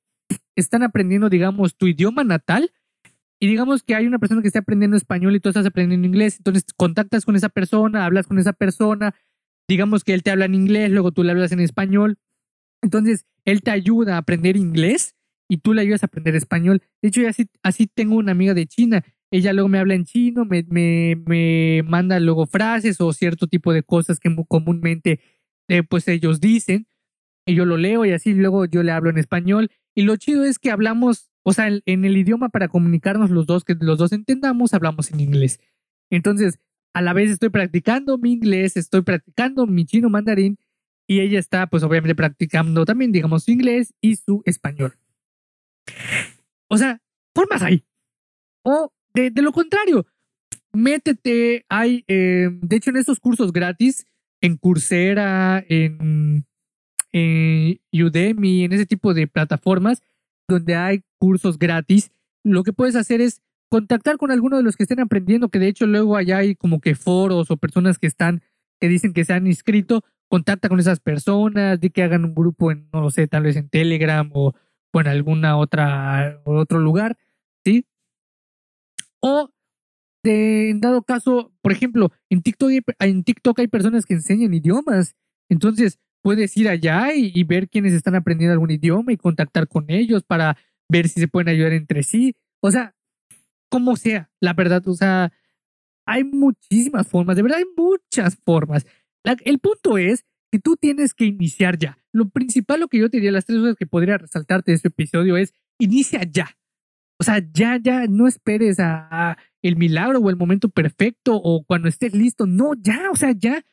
están 0.56 0.82
aprendiendo, 0.82 1.28
digamos, 1.28 1.76
tu 1.76 1.86
idioma 1.86 2.24
natal. 2.24 2.70
Y 3.40 3.46
digamos 3.46 3.82
que 3.82 3.94
hay 3.94 4.06
una 4.06 4.18
persona 4.18 4.42
que 4.42 4.48
está 4.48 4.60
aprendiendo 4.60 4.96
español 4.96 5.34
y 5.36 5.40
tú 5.40 5.48
estás 5.48 5.66
aprendiendo 5.66 6.06
inglés, 6.06 6.38
entonces 6.38 6.64
contactas 6.76 7.24
con 7.24 7.36
esa 7.36 7.48
persona, 7.48 8.04
hablas 8.04 8.26
con 8.26 8.38
esa 8.38 8.52
persona, 8.52 9.14
digamos 9.68 10.02
que 10.02 10.12
él 10.12 10.24
te 10.24 10.32
habla 10.32 10.46
en 10.46 10.56
inglés, 10.56 10.90
luego 10.90 11.12
tú 11.12 11.22
le 11.22 11.30
hablas 11.30 11.52
en 11.52 11.60
español, 11.60 12.18
entonces 12.82 13.26
él 13.44 13.62
te 13.62 13.70
ayuda 13.70 14.16
a 14.16 14.18
aprender 14.18 14.56
inglés 14.56 15.14
y 15.48 15.58
tú 15.58 15.72
le 15.72 15.82
ayudas 15.82 16.02
a 16.02 16.06
aprender 16.06 16.34
español. 16.34 16.82
De 17.00 17.10
hecho, 17.10 17.26
así, 17.28 17.48
así 17.62 17.86
tengo 17.86 18.16
una 18.16 18.32
amiga 18.32 18.54
de 18.54 18.66
China, 18.66 19.04
ella 19.30 19.52
luego 19.52 19.68
me 19.68 19.78
habla 19.78 19.94
en 19.94 20.04
chino, 20.04 20.44
me, 20.44 20.64
me, 20.68 21.16
me 21.26 21.82
manda 21.86 22.18
luego 22.18 22.46
frases 22.46 23.00
o 23.00 23.12
cierto 23.12 23.46
tipo 23.46 23.72
de 23.72 23.84
cosas 23.84 24.18
que 24.18 24.34
comúnmente 24.48 25.20
eh, 25.68 25.82
pues 25.82 26.08
ellos 26.08 26.40
dicen, 26.40 26.86
y 27.48 27.54
yo 27.54 27.64
lo 27.64 27.76
leo 27.76 28.04
y 28.04 28.12
así 28.12 28.34
luego 28.34 28.66
yo 28.66 28.82
le 28.82 28.92
hablo 28.92 29.10
en 29.10 29.18
español. 29.18 29.70
Y 29.94 30.02
lo 30.02 30.16
chido 30.16 30.44
es 30.44 30.58
que 30.58 30.70
hablamos, 30.70 31.30
o 31.42 31.52
sea, 31.52 31.68
en, 31.68 32.04
el 32.04 32.16
idioma 32.16 32.50
para 32.50 32.68
comunicarnos 32.68 33.30
los 33.30 33.46
dos, 33.46 33.64
que 33.64 33.74
los 33.80 33.98
dos 33.98 34.12
entendamos, 34.12 34.74
hablamos 34.74 35.10
en 35.10 35.20
inglés. 35.20 35.58
Entonces, 36.10 36.58
a 36.92 37.00
la 37.00 37.14
vez 37.14 37.30
estoy 37.30 37.48
practicando 37.48 38.18
mi 38.18 38.32
inglés, 38.32 38.76
estoy 38.76 39.02
practicando 39.02 39.66
mi 39.66 39.86
chino 39.86 40.10
mandarín 40.10 40.58
y 41.06 41.20
ella 41.20 41.38
está 41.38 41.66
pues 41.66 41.82
obviamente 41.82 42.14
practicando 42.14 42.84
también, 42.84 43.12
digamos, 43.12 43.44
su 43.44 43.50
inglés 43.50 43.94
y 44.00 44.16
su 44.16 44.42
español. 44.44 44.98
O 46.68 46.76
sea, 46.76 47.00
formas 47.34 47.62
ahí. 47.62 47.82
O 48.62 48.92
de, 49.14 49.32
lo 49.36 49.52
contrario, 49.52 50.06
métete, 50.72 51.64
hay, 51.68 52.04
eh, 52.08 52.50
de 52.52 52.76
hecho 52.76 52.90
en 52.90 52.98
estos 52.98 53.20
cursos 53.20 53.52
gratis, 53.52 54.06
en 54.40 54.56
Coursera, 54.56 55.64
en 55.68 56.46
en 57.12 57.78
Udemy, 57.92 58.64
en 58.64 58.72
ese 58.72 58.86
tipo 58.86 59.14
de 59.14 59.26
plataformas 59.26 60.02
donde 60.48 60.74
hay 60.74 61.02
cursos 61.18 61.58
gratis, 61.58 62.10
lo 62.42 62.62
que 62.62 62.72
puedes 62.72 62.96
hacer 62.96 63.20
es 63.20 63.42
contactar 63.70 64.16
con 64.16 64.30
alguno 64.30 64.56
de 64.56 64.62
los 64.62 64.76
que 64.76 64.84
estén 64.84 65.00
aprendiendo, 65.00 65.50
que 65.50 65.58
de 65.58 65.68
hecho 65.68 65.86
luego 65.86 66.16
allá 66.16 66.38
hay 66.38 66.54
como 66.54 66.80
que 66.80 66.94
foros 66.94 67.50
o 67.50 67.56
personas 67.56 67.98
que 67.98 68.06
están, 68.06 68.42
que 68.80 68.88
dicen 68.88 69.12
que 69.12 69.24
se 69.24 69.34
han 69.34 69.46
inscrito, 69.46 70.04
contacta 70.28 70.68
con 70.68 70.80
esas 70.80 71.00
personas, 71.00 71.80
di 71.80 71.90
que 71.90 72.02
hagan 72.02 72.24
un 72.24 72.34
grupo 72.34 72.70
en, 72.70 72.88
no 72.92 73.00
lo 73.00 73.10
sé, 73.10 73.26
tal 73.28 73.42
vez 73.42 73.56
en 73.56 73.68
Telegram 73.68 74.30
o, 74.32 74.54
en 74.94 75.06
alguna 75.06 75.56
otra, 75.56 76.40
otro 76.44 76.80
lugar, 76.80 77.16
¿sí? 77.64 77.86
O 79.20 79.50
en 80.22 80.80
dado 80.80 81.02
caso, 81.02 81.52
por 81.62 81.72
ejemplo, 81.72 82.12
en 82.30 82.42
TikTok, 82.42 82.70
en 82.98 83.24
TikTok 83.24 83.58
hay 83.60 83.68
personas 83.68 84.04
que 84.04 84.14
enseñan 84.14 84.52
idiomas 84.54 85.14
Entonces, 85.48 85.98
puedes 86.22 86.56
ir 86.56 86.68
allá 86.68 87.14
y, 87.14 87.42
ver 87.44 87.68
quiénes 87.68 87.92
están 87.92 88.14
aprendiendo 88.14 88.52
algún 88.52 88.70
idioma 88.70 89.12
y 89.12 89.16
contactar 89.16 89.68
con 89.68 89.90
ellos 89.90 90.24
para 90.24 90.58
ver 90.90 91.08
si 91.08 91.20
se 91.20 91.28
pueden 91.28 91.48
ayudar 91.48 91.72
entre 91.72 92.02
sí. 92.02 92.34
O 92.60 92.70
sea, 92.70 92.94
como 93.70 93.96
sea, 93.96 94.30
la 94.40 94.52
verdad, 94.54 94.86
o 94.88 94.94
sea, 94.94 95.32
hay 96.06 96.24
muchísimas 96.24 97.06
formas, 97.06 97.36
de 97.36 97.42
verdad 97.42 97.58
hay 97.58 97.64
muchas 97.76 98.36
formas. 98.44 98.86
el 99.44 99.58
punto 99.58 99.98
es 99.98 100.24
que 100.50 100.58
tú 100.58 100.76
tienes 100.76 101.14
que 101.14 101.26
iniciar 101.26 101.78
ya. 101.78 101.98
Lo 102.12 102.30
principal, 102.30 102.80
lo 102.80 102.88
que 102.88 102.98
yo 102.98 103.10
te 103.10 103.18
diría, 103.18 103.32
las 103.32 103.44
tres 103.44 103.60
cosas 103.60 103.76
que 103.76 103.86
podría 103.86 104.18
resaltarte 104.18 104.70
de 104.70 104.76
este 104.76 104.88
episodio 104.88 105.36
es, 105.36 105.54
inicia 105.78 106.22
ya. 106.24 106.57
O 107.20 107.24
sea, 107.24 107.42
ya, 107.52 107.78
ya, 107.82 108.06
no 108.06 108.26
esperes 108.28 108.78
a, 108.78 109.36
el 109.60 109.76
milagro 109.76 110.20
o 110.20 110.30
el 110.30 110.36
momento 110.36 110.68
perfecto 110.68 111.34
o 111.34 111.64
cuando 111.64 111.88
estés 111.88 112.14
listo. 112.14 112.46
No, 112.46 112.74
ya, 112.74 113.10
o 113.10 113.16
sea, 113.16 113.32
ya 113.32 113.64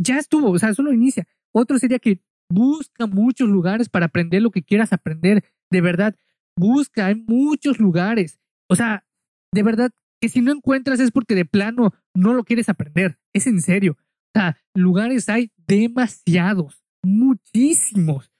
ya 0.00 0.18
estuvo, 0.18 0.50
o 0.50 0.58
sea, 0.58 0.74
solo 0.74 0.92
inicia. 0.92 1.26
Otro 1.52 1.78
sería 1.78 1.98
que 1.98 2.20
busca 2.48 3.06
muchos 3.06 3.48
lugares 3.48 3.88
para 3.88 4.06
aprender 4.06 4.42
lo 4.42 4.50
que 4.50 4.62
quieras 4.62 4.92
aprender. 4.92 5.44
De 5.70 5.80
verdad, 5.80 6.16
busca, 6.56 7.06
hay 7.06 7.14
muchos 7.14 7.78
lugares. 7.78 8.40
O 8.68 8.76
sea, 8.76 9.06
de 9.52 9.62
verdad, 9.62 9.90
que 10.20 10.28
si 10.28 10.40
no 10.40 10.52
encuentras 10.52 11.00
es 11.00 11.10
porque 11.10 11.34
de 11.34 11.44
plano 11.44 11.92
no 12.14 12.34
lo 12.34 12.44
quieres 12.44 12.68
aprender. 12.68 13.18
Es 13.32 13.46
en 13.46 13.60
serio. 13.60 13.96
O 14.34 14.38
sea, 14.38 14.58
lugares 14.74 15.28
hay 15.28 15.52
demasiados, 15.56 16.82
muchísimos. 17.02 18.32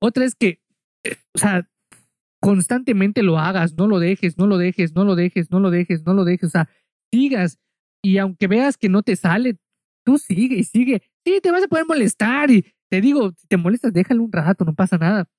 Otra 0.00 0.24
es 0.24 0.34
que, 0.34 0.60
o 1.34 1.38
sea, 1.38 1.68
constantemente 2.42 3.22
lo 3.22 3.38
hagas, 3.38 3.74
no 3.76 3.86
lo 3.86 4.00
dejes, 4.00 4.36
no 4.36 4.48
lo 4.48 4.58
dejes, 4.58 4.96
no 4.96 5.04
lo 5.04 5.14
dejes, 5.14 5.50
no 5.52 5.60
lo 5.60 5.70
dejes, 5.70 6.04
no 6.04 6.12
lo 6.12 6.24
dejes. 6.24 6.48
O 6.48 6.50
sea, 6.50 6.68
sigas 7.12 7.60
y 8.04 8.18
aunque 8.18 8.48
veas 8.48 8.76
que 8.76 8.88
no 8.88 9.04
te 9.04 9.14
sale, 9.14 9.58
tú 10.04 10.18
sigue 10.18 10.56
y 10.56 10.64
sigue. 10.64 11.02
Sí, 11.24 11.38
te 11.40 11.52
vas 11.52 11.62
a 11.62 11.68
poder 11.68 11.86
molestar 11.86 12.50
y 12.50 12.66
te 12.90 13.00
digo, 13.00 13.32
si 13.38 13.46
te 13.46 13.56
molestas, 13.56 13.92
déjalo 13.92 14.24
un 14.24 14.32
rato, 14.32 14.64
no 14.64 14.74
pasa 14.74 14.98
nada. 14.98 15.30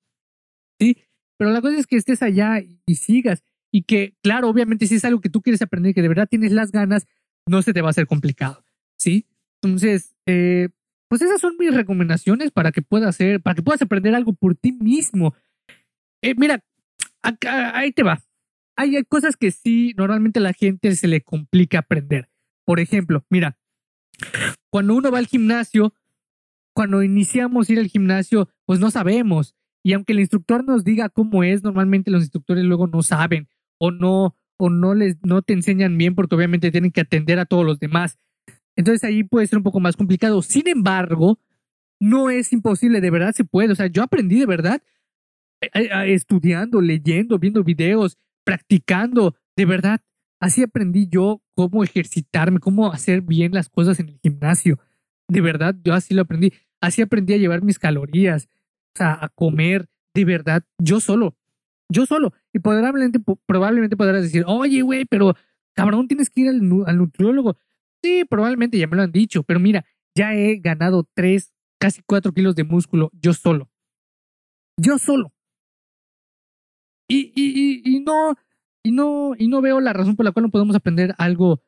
Sí, 0.80 0.96
pero 1.38 1.50
la 1.50 1.60
cosa 1.60 1.76
es 1.76 1.86
que 1.86 1.96
estés 1.96 2.22
allá 2.22 2.60
y, 2.60 2.94
sigas 2.94 3.44
y 3.70 3.82
que, 3.82 4.16
claro, 4.22 4.48
obviamente 4.48 4.86
si 4.86 4.94
es 4.94 5.04
algo 5.04 5.20
que 5.20 5.28
tú 5.28 5.42
quieres 5.42 5.60
aprender, 5.60 5.94
que 5.94 6.02
de 6.02 6.08
verdad 6.08 6.26
tienes 6.28 6.52
las 6.52 6.72
ganas, 6.72 7.06
no 7.46 7.60
se 7.60 7.74
te 7.74 7.82
va 7.82 7.88
a 7.88 7.90
hacer 7.90 8.06
complicado. 8.06 8.64
Sí, 8.98 9.26
entonces, 9.62 10.16
eh, 10.24 10.70
pues 11.10 11.20
esas 11.20 11.38
son 11.38 11.56
mis 11.58 11.74
recomendaciones 11.74 12.50
para 12.50 12.72
que 12.72 12.80
puedas 12.80 13.10
hacer, 13.10 13.42
para 13.42 13.54
que 13.54 13.62
puedas 13.62 13.82
aprender 13.82 14.14
algo 14.14 14.32
por 14.32 14.54
ti 14.54 14.72
mismo. 14.72 15.34
Eh, 16.22 16.34
mira, 16.38 16.64
ahí 17.46 17.92
te 17.92 18.02
va. 18.02 18.22
Hay, 18.76 19.02
cosas 19.04 19.36
que 19.36 19.50
sí, 19.50 19.94
normalmente 19.96 20.40
a 20.40 20.42
la 20.42 20.52
gente 20.52 20.94
se 20.96 21.06
le 21.06 21.20
complica 21.22 21.80
aprender. 21.80 22.28
Por 22.64 22.80
ejemplo, 22.80 23.24
mira, 23.30 23.56
cuando 24.70 24.94
uno 24.94 25.10
va 25.10 25.18
al 25.18 25.26
gimnasio, 25.26 25.94
cuando 26.74 27.02
iniciamos 27.02 27.70
ir 27.70 27.78
al 27.78 27.88
gimnasio, 27.88 28.48
pues 28.66 28.80
no 28.80 28.90
sabemos. 28.90 29.54
Y 29.84 29.92
aunque 29.92 30.12
el 30.12 30.20
instructor 30.20 30.64
nos 30.64 30.82
diga 30.82 31.08
cómo 31.08 31.44
es, 31.44 31.62
normalmente 31.62 32.10
los 32.10 32.22
instructores 32.22 32.64
luego 32.64 32.86
no 32.86 33.02
saben 33.02 33.48
o 33.78 33.90
no 33.90 34.36
o 34.56 34.70
no 34.70 34.94
les 34.94 35.16
no 35.24 35.42
te 35.42 35.52
enseñan 35.52 35.98
bien 35.98 36.14
porque 36.14 36.34
obviamente 36.34 36.70
tienen 36.70 36.92
que 36.92 37.02
atender 37.02 37.38
a 37.38 37.44
todos 37.44 37.64
los 37.64 37.78
demás. 37.78 38.18
Entonces 38.76 39.04
ahí 39.04 39.22
puede 39.22 39.46
ser 39.46 39.58
un 39.58 39.64
poco 39.64 39.80
más 39.80 39.96
complicado. 39.96 40.42
Sin 40.42 40.66
embargo, 40.68 41.38
no 42.00 42.30
es 42.30 42.52
imposible, 42.52 43.00
de 43.00 43.10
verdad 43.10 43.34
se 43.34 43.44
puede. 43.44 43.72
O 43.72 43.76
sea, 43.76 43.86
yo 43.86 44.02
aprendí 44.02 44.38
de 44.38 44.46
verdad 44.46 44.82
estudiando, 46.06 46.80
leyendo, 46.80 47.38
viendo 47.38 47.64
videos, 47.64 48.18
practicando, 48.44 49.36
de 49.56 49.64
verdad. 49.64 50.00
Así 50.40 50.62
aprendí 50.62 51.08
yo 51.08 51.42
cómo 51.54 51.84
ejercitarme, 51.84 52.60
cómo 52.60 52.92
hacer 52.92 53.22
bien 53.22 53.52
las 53.52 53.68
cosas 53.68 53.98
en 54.00 54.08
el 54.10 54.18
gimnasio. 54.22 54.78
De 55.28 55.40
verdad, 55.40 55.74
yo 55.82 55.94
así 55.94 56.14
lo 56.14 56.22
aprendí. 56.22 56.52
Así 56.80 57.00
aprendí 57.00 57.34
a 57.34 57.38
llevar 57.38 57.62
mis 57.62 57.78
calorías, 57.78 58.48
sea, 58.94 59.18
a 59.20 59.28
comer, 59.28 59.88
de 60.14 60.24
verdad, 60.24 60.64
yo 60.78 61.00
solo. 61.00 61.36
Yo 61.88 62.06
solo. 62.06 62.32
Y 62.52 62.58
probablemente, 62.60 63.20
probablemente 63.46 63.96
podrás 63.96 64.22
decir, 64.22 64.44
oye, 64.46 64.82
güey, 64.82 65.04
pero 65.04 65.34
cabrón, 65.74 66.08
tienes 66.08 66.30
que 66.30 66.42
ir 66.42 66.48
al 66.48 66.98
nutriólogo. 66.98 67.56
Sí, 68.02 68.24
probablemente 68.28 68.78
ya 68.78 68.86
me 68.86 68.96
lo 68.96 69.02
han 69.02 69.12
dicho, 69.12 69.42
pero 69.42 69.60
mira, 69.60 69.84
ya 70.14 70.34
he 70.34 70.56
ganado 70.56 71.08
tres, 71.14 71.52
casi 71.80 72.02
cuatro 72.06 72.32
kilos 72.32 72.54
de 72.54 72.64
músculo 72.64 73.10
yo 73.20 73.32
solo. 73.32 73.70
Yo 74.76 74.98
solo. 74.98 75.33
Y, 77.08 77.32
y, 77.34 77.82
y, 77.84 77.96
y 77.96 78.00
no, 78.00 78.36
y 78.82 78.92
no, 78.92 79.32
y 79.38 79.48
no 79.48 79.60
veo 79.60 79.80
la 79.80 79.92
razón 79.92 80.16
por 80.16 80.24
la 80.24 80.32
cual 80.32 80.44
no 80.44 80.50
podemos 80.50 80.76
aprender 80.76 81.14
algo 81.18 81.62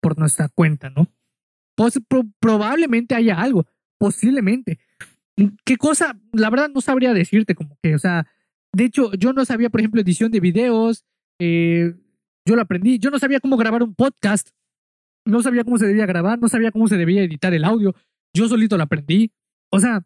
por 0.00 0.18
nuestra 0.18 0.48
cuenta, 0.48 0.90
¿no? 0.90 1.08
Pues, 1.74 2.00
probablemente 2.40 3.14
haya 3.14 3.40
algo, 3.40 3.66
posiblemente. 3.98 4.78
¿Qué 5.64 5.76
cosa? 5.76 6.18
La 6.32 6.50
verdad 6.50 6.70
no 6.74 6.80
sabría 6.80 7.14
decirte 7.14 7.54
como 7.54 7.78
que, 7.82 7.94
o 7.94 7.98
sea, 7.98 8.26
de 8.72 8.84
hecho, 8.84 9.12
yo 9.14 9.32
no 9.32 9.44
sabía, 9.44 9.70
por 9.70 9.80
ejemplo, 9.80 10.00
edición 10.00 10.30
de 10.30 10.40
videos, 10.40 11.04
eh, 11.38 11.94
yo 12.44 12.56
lo 12.56 12.62
aprendí, 12.62 12.98
yo 12.98 13.10
no 13.10 13.18
sabía 13.18 13.40
cómo 13.40 13.56
grabar 13.56 13.82
un 13.82 13.94
podcast, 13.94 14.50
no 15.24 15.42
sabía 15.42 15.64
cómo 15.64 15.78
se 15.78 15.86
debía 15.86 16.06
grabar, 16.06 16.38
no 16.38 16.48
sabía 16.48 16.72
cómo 16.72 16.88
se 16.88 16.96
debía 16.96 17.22
editar 17.22 17.54
el 17.54 17.64
audio, 17.64 17.94
yo 18.34 18.48
solito 18.48 18.76
lo 18.76 18.82
aprendí. 18.82 19.32
O 19.70 19.78
sea, 19.78 20.04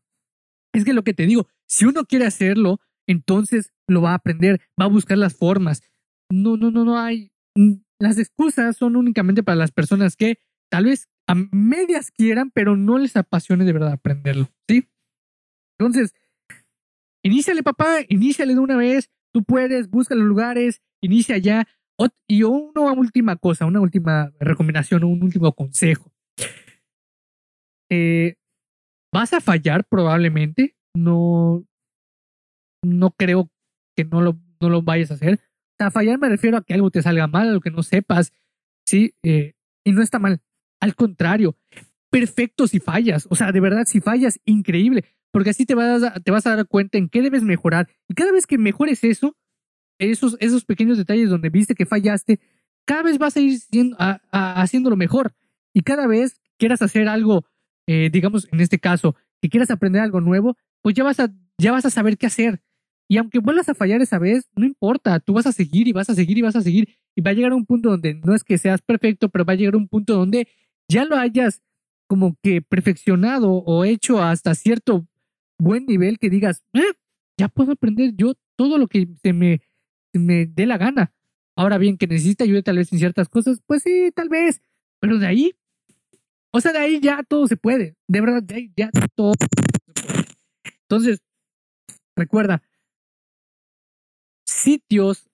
es 0.72 0.84
que 0.84 0.92
lo 0.92 1.04
que 1.04 1.14
te 1.14 1.26
digo, 1.26 1.48
si 1.66 1.84
uno 1.84 2.04
quiere 2.04 2.26
hacerlo, 2.26 2.80
entonces 3.06 3.72
lo 3.92 4.02
va 4.02 4.10
a 4.10 4.16
aprender, 4.16 4.60
va 4.80 4.86
a 4.86 4.88
buscar 4.88 5.18
las 5.18 5.36
formas 5.36 5.82
no, 6.32 6.56
no, 6.56 6.70
no, 6.70 6.84
no 6.84 6.98
hay. 6.98 7.30
Mm, 7.56 7.74
las 8.00 8.18
excusas 8.18 8.76
son 8.76 8.96
únicamente 8.96 9.42
para 9.42 9.56
las 9.56 9.70
personas 9.70 10.16
que 10.16 10.38
tal 10.70 10.86
vez 10.86 11.08
a 11.28 11.34
medias 11.34 12.10
quieran, 12.10 12.50
pero 12.50 12.76
no 12.76 12.98
les 12.98 13.16
apasione 13.16 13.64
de 13.64 13.72
verdad 13.72 13.92
aprenderlo, 13.92 14.48
¿sí? 14.68 14.88
Entonces, 15.78 16.14
iníciale, 17.24 17.62
papá, 17.62 17.98
iníciale 18.08 18.54
de 18.54 18.60
una 18.60 18.76
vez, 18.76 19.10
tú 19.32 19.44
puedes, 19.44 19.90
busca 19.90 20.14
los 20.14 20.26
lugares, 20.26 20.80
inicia 21.02 21.38
ya. 21.38 21.68
Y 22.26 22.42
una 22.42 22.92
última 22.92 23.36
cosa, 23.36 23.66
una 23.66 23.80
última 23.80 24.32
recomendación, 24.40 25.04
un 25.04 25.22
último 25.22 25.52
consejo. 25.52 26.10
Eh, 27.88 28.34
vas 29.14 29.32
a 29.34 29.40
fallar 29.40 29.84
probablemente, 29.84 30.74
no, 30.96 31.64
no 32.82 33.10
creo 33.12 33.51
que 33.96 34.04
no 34.04 34.20
lo, 34.20 34.40
no 34.60 34.68
lo 34.68 34.82
vayas 34.82 35.10
a 35.10 35.14
hacer, 35.14 35.40
a 35.78 35.90
fallar 35.90 36.18
me 36.18 36.28
refiero 36.28 36.56
a 36.56 36.62
que 36.62 36.74
algo 36.74 36.90
te 36.90 37.02
salga 37.02 37.26
mal, 37.26 37.48
a 37.48 37.52
lo 37.52 37.60
que 37.60 37.70
no 37.70 37.82
sepas, 37.82 38.32
¿sí? 38.86 39.14
Eh, 39.22 39.54
y 39.84 39.92
no 39.92 40.02
está 40.02 40.18
mal. 40.18 40.40
Al 40.80 40.94
contrario, 40.94 41.56
perfecto 42.10 42.66
si 42.66 42.80
fallas. 42.80 43.26
O 43.30 43.36
sea, 43.36 43.52
de 43.52 43.60
verdad, 43.60 43.84
si 43.86 44.00
fallas, 44.00 44.40
increíble. 44.44 45.04
Porque 45.32 45.50
así 45.50 45.64
te 45.64 45.74
vas 45.74 46.02
a, 46.02 46.20
te 46.20 46.30
vas 46.30 46.46
a 46.46 46.56
dar 46.56 46.66
cuenta 46.66 46.98
en 46.98 47.08
qué 47.08 47.22
debes 47.22 47.42
mejorar. 47.42 47.88
Y 48.08 48.14
cada 48.14 48.32
vez 48.32 48.46
que 48.46 48.58
mejores 48.58 49.02
eso, 49.04 49.36
esos, 49.98 50.36
esos 50.40 50.64
pequeños 50.64 50.98
detalles 50.98 51.30
donde 51.30 51.48
viste 51.48 51.74
que 51.74 51.86
fallaste, 51.86 52.40
cada 52.84 53.02
vez 53.02 53.18
vas 53.18 53.36
a 53.36 53.40
ir 53.40 53.58
siendo, 53.58 53.96
a, 53.98 54.20
haciéndolo 54.60 54.96
mejor. 54.96 55.34
Y 55.72 55.82
cada 55.82 56.06
vez 56.06 56.40
quieras 56.58 56.82
hacer 56.82 57.08
algo, 57.08 57.46
eh, 57.86 58.10
digamos, 58.12 58.46
en 58.52 58.60
este 58.60 58.78
caso, 58.78 59.16
que 59.40 59.48
quieras 59.48 59.70
aprender 59.70 60.02
algo 60.02 60.20
nuevo, 60.20 60.56
pues 60.82 60.94
ya 60.94 61.04
vas 61.04 61.18
a, 61.18 61.32
ya 61.58 61.72
vas 61.72 61.86
a 61.86 61.90
saber 61.90 62.18
qué 62.18 62.26
hacer. 62.26 62.62
Y 63.12 63.18
aunque 63.18 63.40
vuelvas 63.40 63.68
a 63.68 63.74
fallar 63.74 64.00
esa 64.00 64.18
vez, 64.18 64.48
no 64.56 64.64
importa, 64.64 65.20
tú 65.20 65.34
vas 65.34 65.46
a 65.46 65.52
seguir 65.52 65.86
y 65.86 65.92
vas 65.92 66.08
a 66.08 66.14
seguir 66.14 66.38
y 66.38 66.40
vas 66.40 66.56
a 66.56 66.62
seguir. 66.62 66.96
Y 67.14 67.20
va 67.20 67.32
a 67.32 67.34
llegar 67.34 67.52
a 67.52 67.54
un 67.54 67.66
punto 67.66 67.90
donde 67.90 68.14
no 68.14 68.34
es 68.34 68.42
que 68.42 68.56
seas 68.56 68.80
perfecto, 68.80 69.28
pero 69.28 69.44
va 69.44 69.52
a 69.52 69.56
llegar 69.56 69.74
a 69.74 69.76
un 69.76 69.86
punto 69.86 70.14
donde 70.14 70.48
ya 70.88 71.04
lo 71.04 71.16
hayas 71.16 71.60
como 72.06 72.38
que 72.42 72.62
perfeccionado 72.62 73.52
o 73.52 73.84
hecho 73.84 74.22
hasta 74.22 74.54
cierto 74.54 75.06
buen 75.58 75.84
nivel 75.84 76.18
que 76.18 76.30
digas, 76.30 76.64
eh, 76.72 76.80
ya 77.36 77.48
puedo 77.48 77.72
aprender 77.72 78.14
yo 78.16 78.32
todo 78.56 78.78
lo 78.78 78.88
que 78.88 79.06
se 79.22 79.34
me, 79.34 79.60
dé 80.14 80.64
la 80.64 80.78
gana. 80.78 81.12
Ahora 81.54 81.76
bien, 81.76 81.98
que 81.98 82.06
necesita 82.06 82.44
ayuda 82.44 82.62
tal 82.62 82.78
vez 82.78 82.90
en 82.94 82.98
ciertas 82.98 83.28
cosas, 83.28 83.60
pues 83.66 83.82
sí, 83.82 84.10
tal 84.16 84.30
vez. 84.30 84.62
Pero 85.00 85.18
de 85.18 85.26
ahí, 85.26 85.52
o 86.50 86.62
sea, 86.62 86.72
de 86.72 86.78
ahí 86.78 86.98
ya 86.98 87.22
todo 87.28 87.46
se 87.46 87.58
puede. 87.58 87.94
De 88.08 88.22
verdad, 88.22 88.42
de 88.42 88.54
ahí 88.54 88.72
ya 88.74 88.90
todo 89.14 89.34
se 89.38 89.46
puede. 89.48 90.24
Entonces, 90.88 91.20
recuerda, 92.16 92.62
sitios 94.62 95.30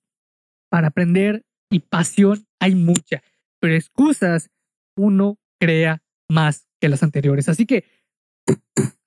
para 0.71 0.89
aprender 0.89 1.45
y 1.71 1.81
pasión 1.81 2.47
hay 2.61 2.75
mucha, 2.75 3.23
pero 3.61 3.75
excusas 3.75 4.51
uno 4.97 5.39
crea 5.61 6.03
más 6.29 6.67
que 6.81 6.89
las 6.89 7.03
anteriores. 7.03 7.49
Así 7.49 7.67
que 7.67 7.85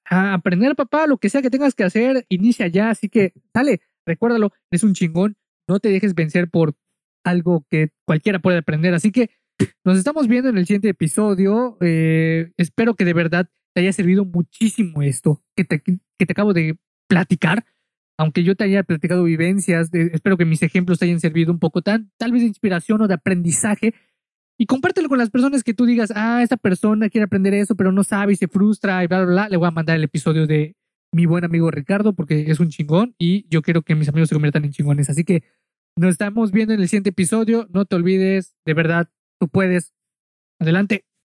a 0.05 0.33
aprender, 0.33 0.75
papá, 0.75 1.07
lo 1.07 1.17
que 1.17 1.29
sea 1.29 1.41
que 1.41 1.49
tengas 1.49 1.73
que 1.73 1.83
hacer, 1.83 2.25
inicia 2.29 2.67
ya. 2.67 2.89
Así 2.89 3.09
que 3.09 3.33
dale, 3.53 3.81
recuérdalo, 4.05 4.51
es 4.69 4.83
un 4.83 4.93
chingón. 4.93 5.37
No 5.67 5.79
te 5.79 5.89
dejes 5.89 6.13
vencer 6.13 6.49
por 6.49 6.75
algo 7.23 7.65
que 7.69 7.91
cualquiera 8.05 8.39
puede 8.39 8.57
aprender. 8.57 8.93
Así 8.93 9.11
que 9.11 9.29
nos 9.85 9.97
estamos 9.97 10.27
viendo 10.27 10.49
en 10.49 10.57
el 10.57 10.65
siguiente 10.65 10.89
episodio. 10.89 11.77
Eh, 11.81 12.51
espero 12.57 12.95
que 12.95 13.05
de 13.05 13.13
verdad 13.13 13.49
te 13.73 13.81
haya 13.81 13.93
servido 13.93 14.25
muchísimo 14.25 15.01
esto 15.01 15.41
que 15.55 15.63
te, 15.63 15.81
que 15.81 16.25
te 16.25 16.31
acabo 16.33 16.53
de 16.53 16.77
platicar 17.07 17.65
aunque 18.21 18.43
yo 18.43 18.55
te 18.55 18.65
haya 18.65 18.83
platicado 18.83 19.23
vivencias, 19.23 19.89
espero 19.91 20.37
que 20.37 20.45
mis 20.45 20.61
ejemplos 20.61 20.99
te 20.99 21.05
hayan 21.05 21.19
servido 21.19 21.51
un 21.51 21.57
poco 21.57 21.81
tan, 21.81 22.11
tal 22.17 22.31
vez 22.31 22.43
de 22.43 22.49
inspiración 22.49 23.01
o 23.01 23.07
de 23.07 23.15
aprendizaje. 23.15 23.95
Y 24.59 24.67
compártelo 24.67 25.09
con 25.09 25.17
las 25.17 25.31
personas 25.31 25.63
que 25.63 25.73
tú 25.73 25.87
digas, 25.87 26.13
ah, 26.15 26.43
esta 26.43 26.55
persona 26.55 27.09
quiere 27.09 27.25
aprender 27.25 27.55
eso, 27.55 27.75
pero 27.75 27.91
no 27.91 28.03
sabe 28.03 28.33
y 28.33 28.35
se 28.35 28.47
frustra 28.47 29.03
y 29.03 29.07
bla, 29.07 29.23
bla, 29.23 29.31
bla. 29.31 29.49
Le 29.49 29.57
voy 29.57 29.67
a 29.67 29.71
mandar 29.71 29.95
el 29.95 30.03
episodio 30.03 30.45
de 30.45 30.75
mi 31.11 31.25
buen 31.25 31.43
amigo 31.43 31.71
Ricardo 31.71 32.13
porque 32.13 32.45
es 32.47 32.59
un 32.59 32.69
chingón 32.69 33.15
y 33.17 33.47
yo 33.49 33.63
quiero 33.63 33.81
que 33.81 33.95
mis 33.95 34.07
amigos 34.07 34.29
se 34.29 34.35
conviertan 34.35 34.65
en 34.65 34.71
chingones. 34.71 35.09
Así 35.09 35.23
que 35.23 35.41
nos 35.97 36.11
estamos 36.11 36.51
viendo 36.51 36.75
en 36.75 36.81
el 36.81 36.87
siguiente 36.89 37.09
episodio. 37.09 37.67
No 37.73 37.85
te 37.85 37.95
olvides, 37.95 38.55
de 38.67 38.75
verdad, 38.75 39.09
tú 39.39 39.47
puedes. 39.47 39.95
Adelante. 40.59 41.05